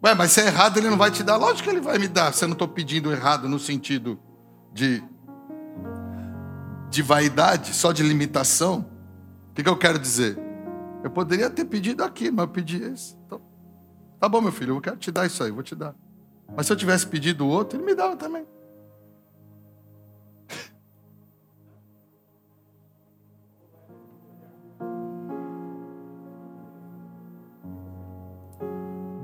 [0.04, 1.36] Ué, mas se é errado, ele não vai te dar.
[1.36, 2.34] Lógico que ele vai me dar.
[2.34, 4.20] Se eu não estou pedindo errado no sentido
[4.72, 5.02] de,
[6.90, 8.86] de vaidade, só de limitação.
[9.50, 10.38] O que, que eu quero dizer?
[11.02, 13.16] Eu poderia ter pedido aqui, mas eu pedi esse.
[13.24, 13.40] Então,
[14.20, 15.94] tá bom, meu filho, eu quero te dar isso aí, vou te dar.
[16.56, 18.46] Mas se eu tivesse pedido outro, ele me dava também.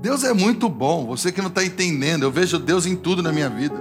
[0.00, 3.30] Deus é muito bom, você que não está entendendo, eu vejo Deus em tudo na
[3.30, 3.78] minha vida.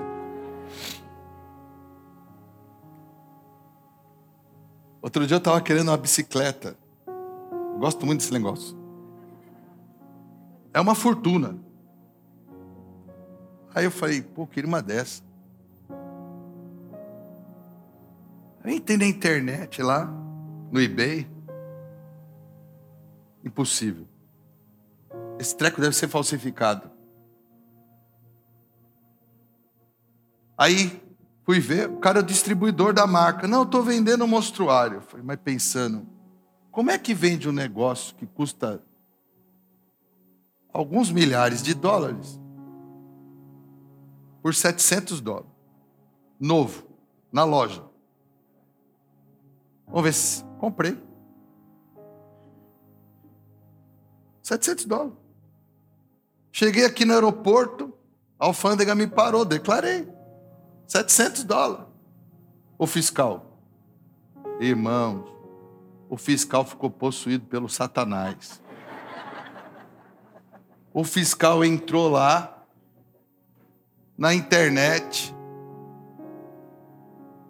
[5.01, 6.77] Outro dia eu estava querendo uma bicicleta.
[7.79, 8.77] Gosto muito desse negócio.
[10.73, 11.57] É uma fortuna.
[13.73, 15.21] Aí eu falei, pô, queria uma dessa.
[18.63, 20.05] Eu entrei na internet lá,
[20.71, 21.27] no eBay.
[23.43, 24.07] Impossível.
[25.39, 26.89] Esse treco deve ser falsificado.
[30.57, 31.01] Aí
[31.45, 33.47] fui ver, o cara é o distribuidor da marca.
[33.47, 35.01] Não, eu estou vendendo um monstruário.
[35.01, 36.05] Falei, mas pensando,
[36.69, 38.83] como é que vende um negócio que custa
[40.73, 42.39] alguns milhares de dólares
[44.49, 45.51] por 700 dólares?
[46.39, 46.83] Novo,
[47.31, 47.83] na loja.
[49.85, 50.97] Vamos ver se comprei.
[54.41, 55.13] 700 dólares.
[56.51, 57.93] Cheguei aqui no aeroporto,
[58.39, 60.11] a alfândega me parou, declarei.
[60.87, 61.85] 700 dólares.
[62.75, 63.61] O fiscal.
[64.59, 65.29] Irmãos,
[66.09, 68.59] o fiscal ficou possuído pelo Satanás.
[70.91, 72.58] O fiscal entrou lá,
[74.19, 75.33] na internet.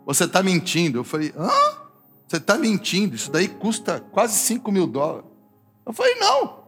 [0.06, 1.00] Você está mentindo.
[1.00, 1.50] Eu falei, hã?
[2.28, 3.16] Você está mentindo.
[3.16, 5.26] Isso daí custa quase 5 mil dólares.
[5.84, 6.60] Eu falei, não.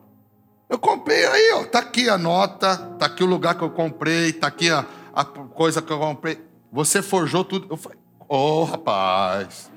[0.68, 1.66] Eu comprei aí, ó.
[1.66, 5.24] Tá aqui a nota, tá aqui o lugar que eu comprei, tá aqui a, a
[5.24, 6.40] coisa que eu comprei.
[6.72, 7.68] Você forjou tudo.
[7.70, 9.72] Eu falei, ô oh, rapaz.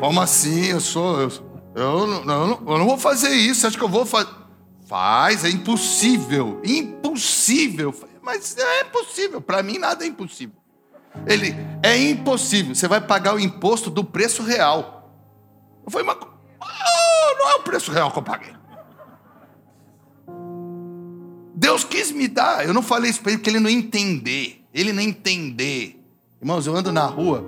[0.00, 0.66] Como assim?
[0.66, 1.20] Eu sou.
[1.20, 1.30] Eu,
[1.74, 3.66] eu, não, eu não vou fazer isso.
[3.66, 4.30] Acho que eu vou fazer.
[4.86, 6.60] Faz, é impossível.
[6.64, 7.94] Impossível.
[8.22, 9.40] Mas é impossível.
[9.40, 10.56] Para mim, nada é impossível.
[11.26, 12.74] Ele é impossível.
[12.74, 15.10] Você vai pagar o imposto do preço real.
[15.84, 16.18] Eu falei, mas
[17.38, 18.54] não é o preço real que eu paguei.
[21.54, 22.66] Deus quis me dar.
[22.66, 24.64] Eu não falei isso para ele porque ele não entender.
[24.72, 26.02] Ele não entender.
[26.40, 27.44] Irmãos, eu ando na rua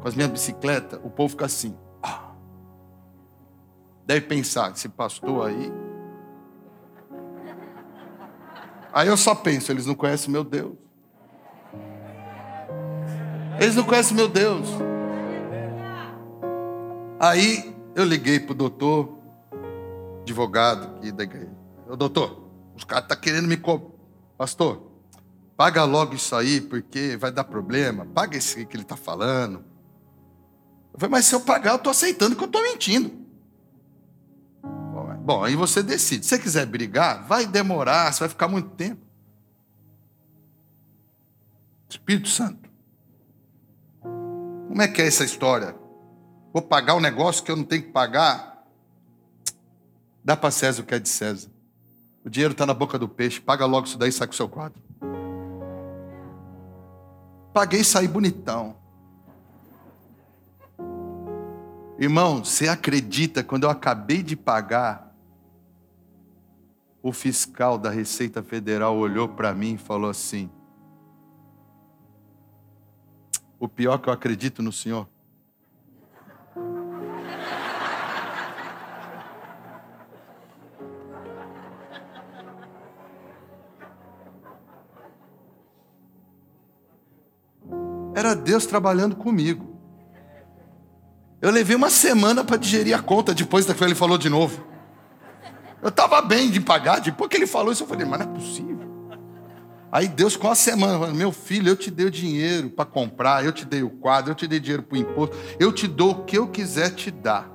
[0.00, 1.76] com as minhas bicicletas, o povo fica assim.
[2.02, 2.32] Ah.
[4.06, 5.72] Deve pensar, esse pastor aí.
[8.98, 10.76] Aí eu só penso, eles não conhecem meu Deus.
[13.60, 14.66] Eles não conhecem meu Deus.
[17.20, 19.16] Aí eu liguei pro doutor,
[20.22, 21.56] advogado aqui da igreja.
[21.88, 23.92] Ô doutor, os caras estão tá querendo me cobrar.
[24.36, 24.90] Pastor,
[25.56, 28.04] paga logo isso aí, porque vai dar problema.
[28.04, 29.64] Paga esse que ele está falando.
[30.92, 33.27] Eu falei, mas se eu pagar, eu estou aceitando que eu estou mentindo.
[35.28, 36.24] Bom, aí você decide.
[36.24, 39.02] Se você quiser brigar, vai demorar, você vai ficar muito tempo.
[41.86, 42.66] Espírito Santo.
[44.00, 45.76] Como é que é essa história?
[46.50, 48.64] Vou pagar um negócio que eu não tenho que pagar?
[50.24, 51.50] Dá para César o que é de César.
[52.24, 53.38] O dinheiro está na boca do peixe.
[53.38, 54.80] Paga logo isso daí e sai com o seu quadro.
[57.52, 58.74] Paguei e saí bonitão.
[61.98, 65.07] Irmão, você acredita quando eu acabei de pagar,
[67.08, 70.50] o fiscal da Receita Federal olhou para mim e falou assim:
[73.58, 75.08] O pior é que eu acredito no senhor.
[88.14, 89.78] Era Deus trabalhando comigo.
[91.40, 94.66] Eu levei uma semana para digerir a conta depois daquilo ele falou de novo.
[95.80, 98.34] Eu estava bem de pagar, depois que ele falou isso, eu falei, mas não é
[98.34, 98.78] possível.
[99.90, 103.44] Aí Deus, com a semana, falou, meu filho, eu te dei o dinheiro para comprar,
[103.44, 106.10] eu te dei o quadro, eu te dei dinheiro para o imposto, eu te dou
[106.10, 107.48] o que eu quiser te dar.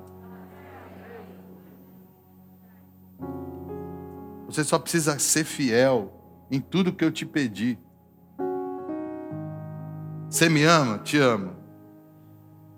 [4.46, 6.12] Você só precisa ser fiel
[6.50, 7.78] em tudo que eu te pedi.
[10.28, 10.98] Você me ama?
[10.98, 11.56] Te amo.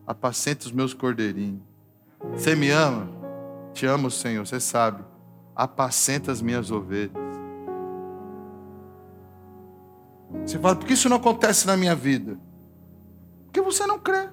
[0.07, 1.62] Apacenta os meus cordeirinhos.
[2.32, 3.09] Você me ama?
[3.72, 5.03] Te amo, Senhor, você sabe.
[5.57, 7.16] Apacenta as minhas ovelhas.
[10.44, 12.38] Você fala, por que isso não acontece na minha vida?
[13.46, 14.28] Porque você não crê.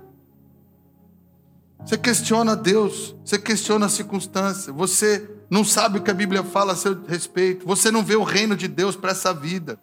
[1.86, 6.74] Você questiona Deus, você questiona a circunstância, você não sabe o que a Bíblia fala
[6.74, 9.80] a seu respeito, você não vê o reino de Deus para essa vida.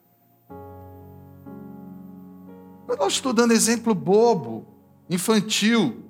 [2.89, 4.67] Eu não estou dando exemplo bobo,
[5.09, 6.03] infantil,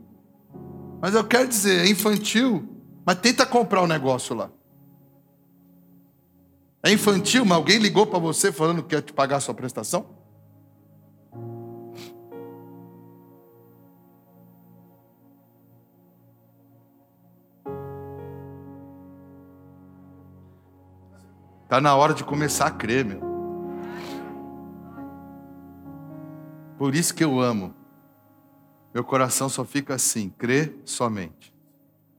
[1.01, 2.69] mas eu quero dizer, é infantil,
[3.05, 4.51] mas tenta comprar o um negócio lá.
[6.83, 10.07] É infantil, mas alguém ligou para você falando que quer te pagar a sua prestação?
[21.65, 23.21] Está na hora de começar a crer, meu.
[26.77, 27.75] Por isso que eu amo.
[28.93, 31.55] Meu coração só fica assim, crer somente.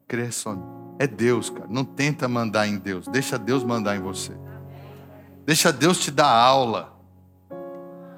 [0.07, 0.69] Crer somente.
[0.99, 1.67] É Deus, cara.
[1.67, 3.07] Não tenta mandar em Deus.
[3.07, 4.31] Deixa Deus mandar em você.
[5.45, 6.93] Deixa Deus te dar aula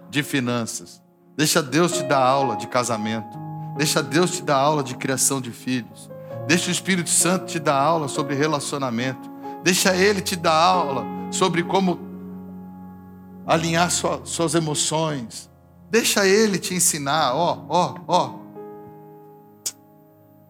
[0.09, 1.01] de finanças.
[1.35, 3.37] Deixa Deus te dar aula de casamento.
[3.75, 6.09] Deixa Deus te dar aula de criação de filhos.
[6.47, 9.31] Deixa o Espírito Santo te dar aula sobre relacionamento.
[9.63, 11.99] Deixa Ele te dar aula sobre como
[13.47, 15.49] alinhar sua, suas emoções.
[15.89, 17.33] Deixa Ele te ensinar.
[17.33, 18.33] Ó, ó, ó.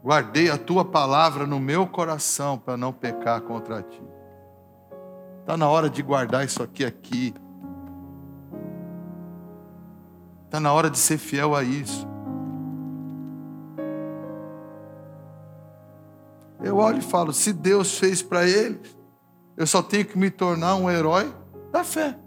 [0.04, 4.02] Guardei a tua palavra no meu coração para não pecar contra ti.
[5.44, 7.34] Está na hora de guardar isso aqui aqui.
[10.46, 12.08] Está na hora de ser fiel a isso.
[16.64, 18.98] Eu olho e falo: se Deus fez para eles,
[19.58, 21.30] eu só tenho que me tornar um herói
[21.74, 22.18] da fé.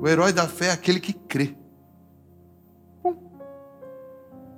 [0.00, 1.54] O herói da fé é aquele que crê.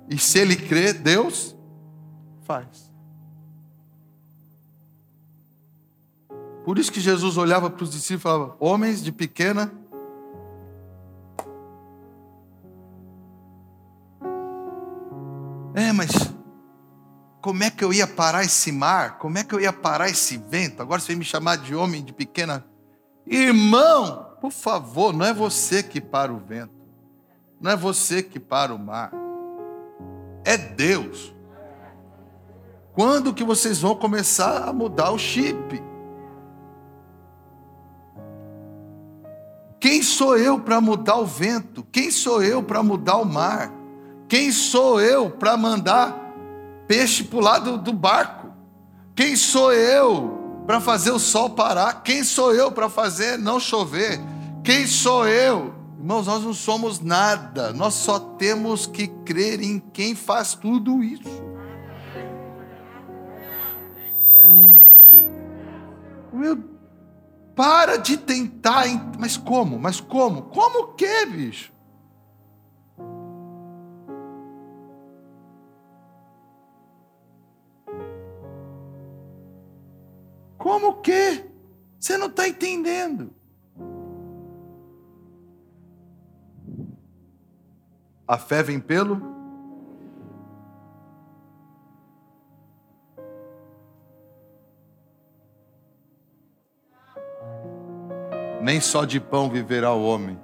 [0.09, 1.57] E se ele crê, Deus
[2.43, 2.86] faz.
[6.67, 9.71] Por isso que Jesus olhava para os discípulos e falava: Homens de pequena.
[15.73, 16.11] É, mas
[17.39, 19.17] como é que eu ia parar esse mar?
[19.17, 20.81] Como é que eu ia parar esse vento?
[20.81, 22.65] Agora você vem me chamar de homem de pequena.
[23.25, 26.75] Irmão, por favor, não é você que para o vento.
[27.61, 29.13] Não é você que para o mar.
[30.43, 31.33] É Deus.
[32.91, 35.86] Quando que vocês vão começar a mudar o chip?
[39.79, 41.85] Quem sou eu para mudar o vento?
[41.91, 43.71] Quem sou eu para mudar o mar?
[44.27, 46.27] Quem sou eu para mandar
[46.87, 48.47] peixe para o lado do barco.
[49.15, 52.01] Quem sou eu para fazer o sol parar?
[52.01, 54.19] Quem sou eu para fazer não chover?
[54.63, 55.75] Quem sou eu?
[55.99, 61.43] Irmãos, nós não somos nada, nós só temos que crer em quem faz tudo isso.
[66.31, 66.57] Meu,
[67.57, 68.85] para de tentar,
[69.17, 69.79] mas como?
[69.79, 70.43] Mas como?
[70.43, 71.73] Como o que, bicho?
[80.55, 81.49] Como que?
[81.99, 83.33] Você não está entendendo.
[88.27, 89.36] A fé vem pelo?
[98.67, 100.37] Nem só de pão viverá o homem,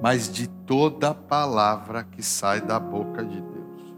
[0.00, 3.94] mas de toda palavra que sai da boca de Deus.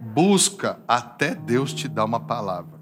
[0.00, 2.76] Busca até Deus te dar uma palavra.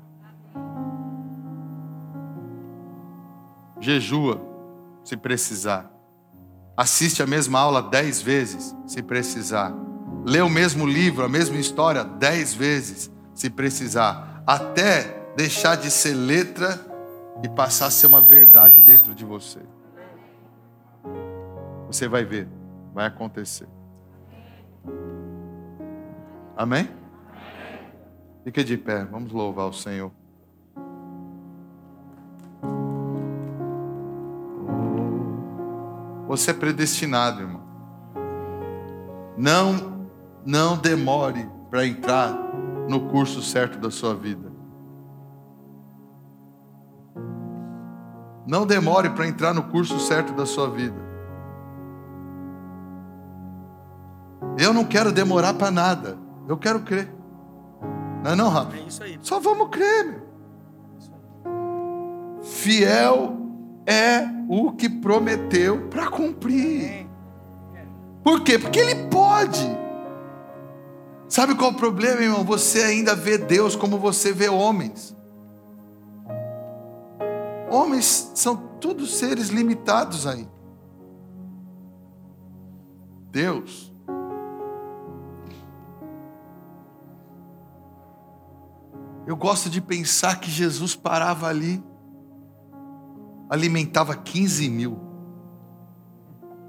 [3.78, 4.40] jejua,
[5.04, 5.92] se precisar.
[6.74, 9.70] Assiste a mesma aula dez vezes, se precisar.
[10.24, 14.42] Lê o mesmo livro, a mesma história dez vezes, se precisar.
[14.46, 16.85] Até deixar de ser letra
[17.42, 19.60] e passar a ser uma verdade dentro de você.
[21.86, 22.48] Você vai ver,
[22.92, 23.68] vai acontecer.
[26.56, 26.88] Amém?
[28.44, 30.10] Fique de pé, vamos louvar o Senhor.
[36.26, 37.62] Você é predestinado, irmão.
[39.36, 40.08] Não,
[40.44, 42.32] não demore para entrar
[42.88, 44.45] no curso certo da sua vida.
[48.46, 51.06] Não demore para entrar no curso certo da sua vida.
[54.58, 56.16] Eu não quero demorar para nada.
[56.48, 57.12] Eu quero crer.
[58.22, 58.76] Não é não, Rafa?
[58.76, 59.18] É isso aí.
[59.20, 60.26] Só vamos crer, meu.
[62.42, 63.36] Fiel
[63.84, 67.06] é o que prometeu para cumprir.
[68.22, 68.58] Por quê?
[68.58, 69.66] Porque ele pode.
[71.28, 72.44] Sabe qual é o problema, irmão?
[72.44, 75.15] Você ainda vê Deus como você vê homens.
[77.70, 80.48] Homens são todos seres limitados aí.
[83.30, 83.92] Deus.
[89.26, 91.82] Eu gosto de pensar que Jesus parava ali,
[93.50, 94.98] alimentava 15 mil,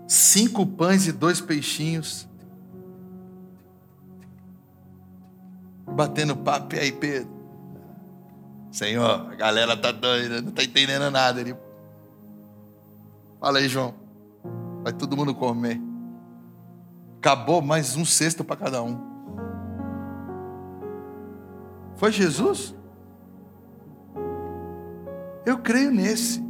[0.08, 2.28] cinco pães e dois peixinhos,
[5.86, 7.37] batendo papo, e aí, Pedro?
[8.78, 11.42] Senhor, a galera tá doida, não tá entendendo nada.
[11.42, 11.56] Ele,
[13.40, 13.96] fala aí, João,
[14.84, 15.82] vai todo mundo comer.
[17.18, 19.02] Acabou mais um cesto para cada um.
[21.96, 22.76] Foi Jesus?
[25.44, 26.46] Eu creio nesse.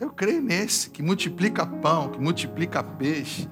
[0.00, 3.48] Eu creio nesse que multiplica pão, que multiplica peixe,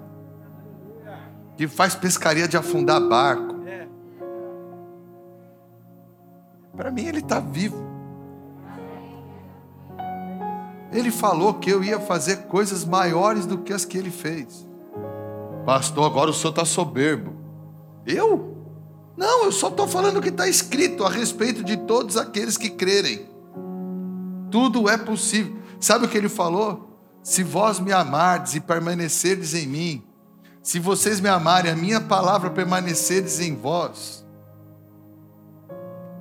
[1.57, 3.54] que faz pescaria de afundar barco.
[6.77, 7.95] Para mim, ele está vivo.
[10.93, 14.67] Ele falou que eu ia fazer coisas maiores do que as que ele fez.
[15.65, 17.33] Pastor, agora o senhor está soberbo.
[18.07, 18.55] Eu?
[19.17, 22.71] Não, eu só estou falando o que está escrito a respeito de todos aqueles que
[22.71, 23.29] crerem.
[24.51, 25.57] Tudo é possível.
[25.81, 26.99] Sabe o que ele falou?
[27.23, 30.03] Se vós me amardes e permanecerdes em mim,
[30.63, 34.24] se vocês me amarem, a minha palavra permanecerdes em vós,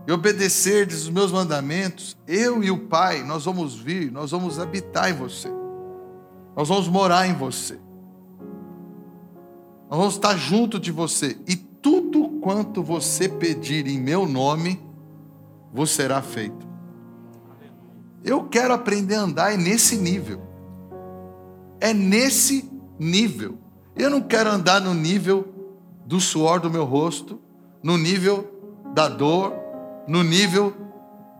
[0.05, 5.09] e obedecerdes os meus mandamentos, eu e o Pai, nós vamos vir, nós vamos habitar
[5.09, 5.49] em você,
[6.55, 7.79] nós vamos morar em você,
[9.89, 14.81] nós vamos estar junto de você, e tudo quanto você pedir em meu nome,
[15.73, 16.67] vos será feito.
[18.23, 20.41] Eu quero aprender a andar nesse nível.
[21.79, 23.57] É nesse nível.
[23.95, 25.53] Eu não quero andar no nível
[26.05, 27.39] do suor do meu rosto,
[27.83, 28.49] no nível
[28.93, 29.53] da dor,
[30.07, 30.73] no nível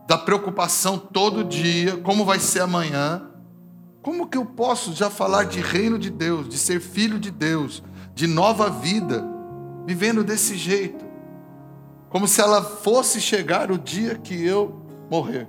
[0.06, 3.30] da preocupação todo dia, como vai ser amanhã.
[4.02, 7.82] Como que eu posso já falar de reino de Deus, de ser filho de Deus,
[8.14, 9.26] de nova vida,
[9.86, 11.04] vivendo desse jeito,
[12.10, 15.48] como se ela fosse chegar o dia que eu morrer.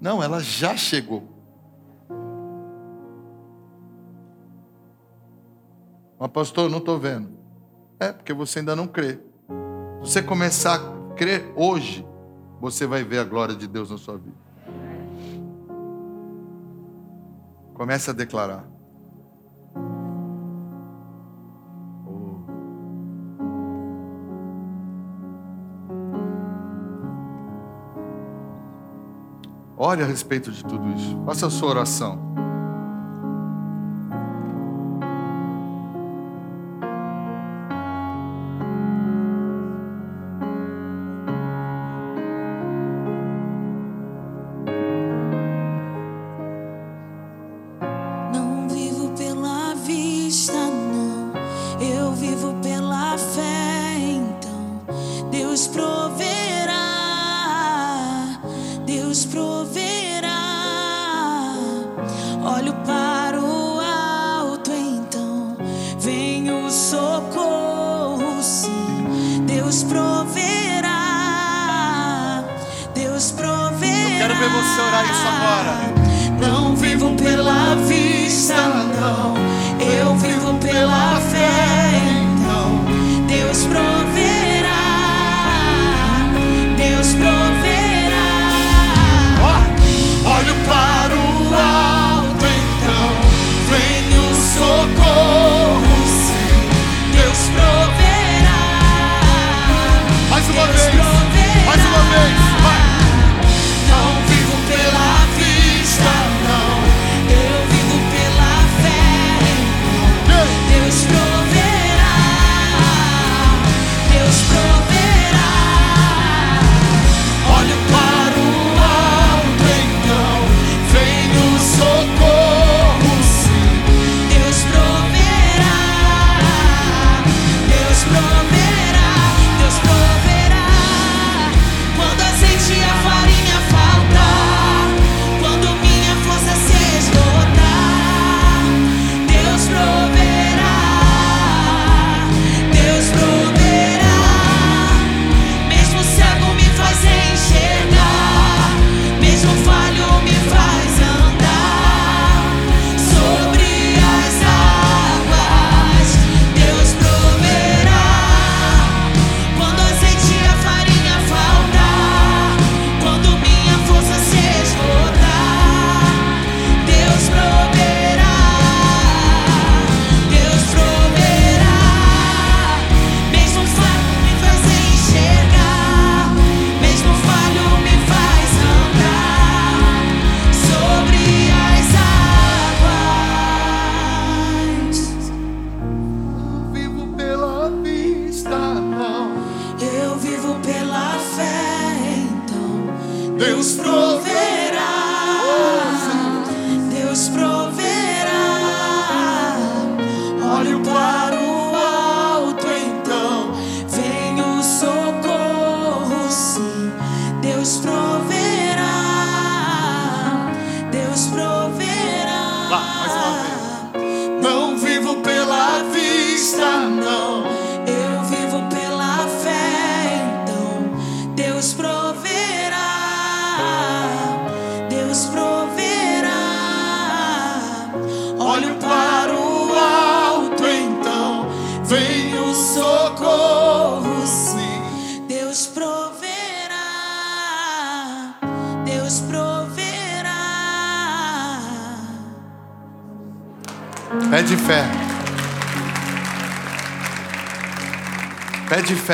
[0.00, 1.36] Não, ela já chegou.
[6.18, 7.30] Mas, pastor, não estou vendo.
[8.00, 9.18] É, porque você ainda não crê.
[10.02, 12.05] Se você começar a crer hoje,
[12.60, 14.36] você vai ver a glória de Deus na sua vida.
[17.74, 18.64] Comece a declarar.
[29.76, 31.22] Ore a respeito de tudo isso.
[31.26, 32.18] Faça a sua oração.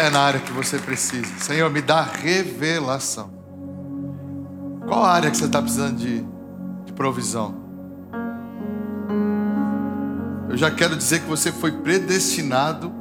[0.03, 1.33] Fé na área que você precisa.
[1.39, 3.31] Senhor, me dá revelação.
[4.85, 6.25] Qual área que você está precisando de,
[6.85, 7.55] de provisão?
[10.49, 12.93] Eu já quero dizer que você foi predestinado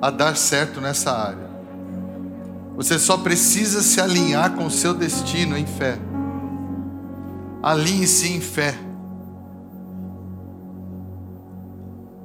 [0.00, 1.50] a dar certo nessa área.
[2.76, 5.98] Você só precisa se alinhar com o seu destino em fé.
[7.64, 8.78] Alinhe-se em fé.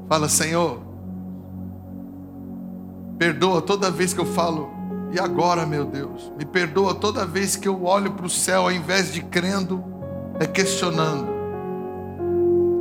[0.08, 0.89] Fala, Senhor,
[3.20, 4.72] perdoa toda vez que eu falo,
[5.12, 6.32] e agora, meu Deus?
[6.38, 9.84] Me perdoa toda vez que eu olho para o céu, ao invés de crendo,
[10.40, 11.28] é questionando.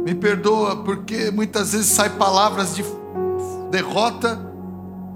[0.04, 2.84] Me perdoa porque muitas vezes saem palavras de
[3.70, 4.40] derrota,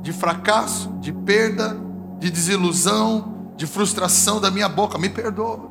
[0.03, 1.77] de fracasso, de perda,
[2.19, 4.99] de desilusão, de frustração da minha boca.
[4.99, 5.71] Me perdoa.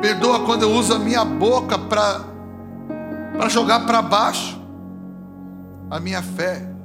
[0.00, 2.24] Perdoa quando eu uso a minha boca para
[3.48, 4.60] jogar para baixo
[5.90, 6.75] a minha fé.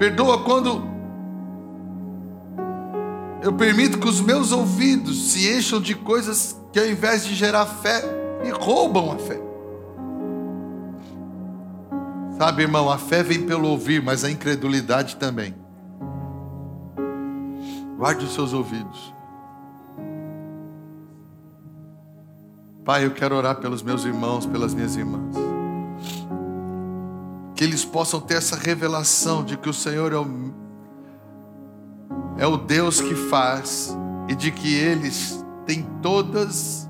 [0.00, 0.82] Perdoa quando
[3.42, 7.66] eu permito que os meus ouvidos se encham de coisas que ao invés de gerar
[7.66, 8.02] fé,
[8.42, 9.38] me roubam a fé.
[12.38, 15.54] Sabe, irmão, a fé vem pelo ouvir, mas a incredulidade também.
[17.98, 19.12] Guarde os seus ouvidos.
[22.86, 25.49] Pai, eu quero orar pelos meus irmãos, pelas minhas irmãs.
[27.60, 30.26] Que eles possam ter essa revelação de que o Senhor é o,
[32.38, 33.94] é o Deus que faz
[34.30, 36.88] e de que eles têm todas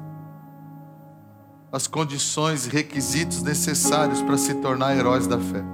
[1.73, 5.65] as condições e requisitos necessários para se tornar heróis da fé.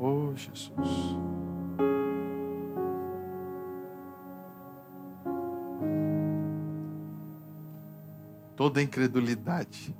[0.00, 1.21] Oh, Jesus.
[8.56, 9.94] Toda incredulidade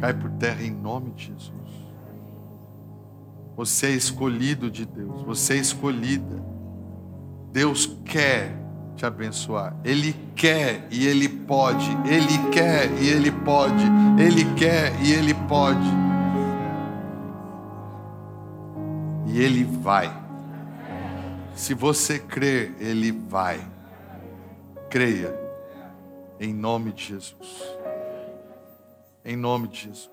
[0.00, 1.52] cai por terra em nome de Jesus.
[3.56, 6.42] Você é escolhido de Deus, você é escolhida.
[7.52, 8.56] Deus quer
[8.96, 9.76] te abençoar.
[9.84, 11.90] Ele quer e ele pode.
[12.06, 13.84] Ele quer e ele pode.
[14.18, 15.90] Ele quer e ele pode.
[19.26, 20.10] E ele vai.
[21.54, 23.69] Se você crer, ele vai.
[24.90, 25.32] Creia.
[26.40, 27.78] Em nome de Jesus.
[29.24, 30.10] Em nome de Jesus.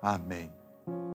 [0.00, 0.50] Amém.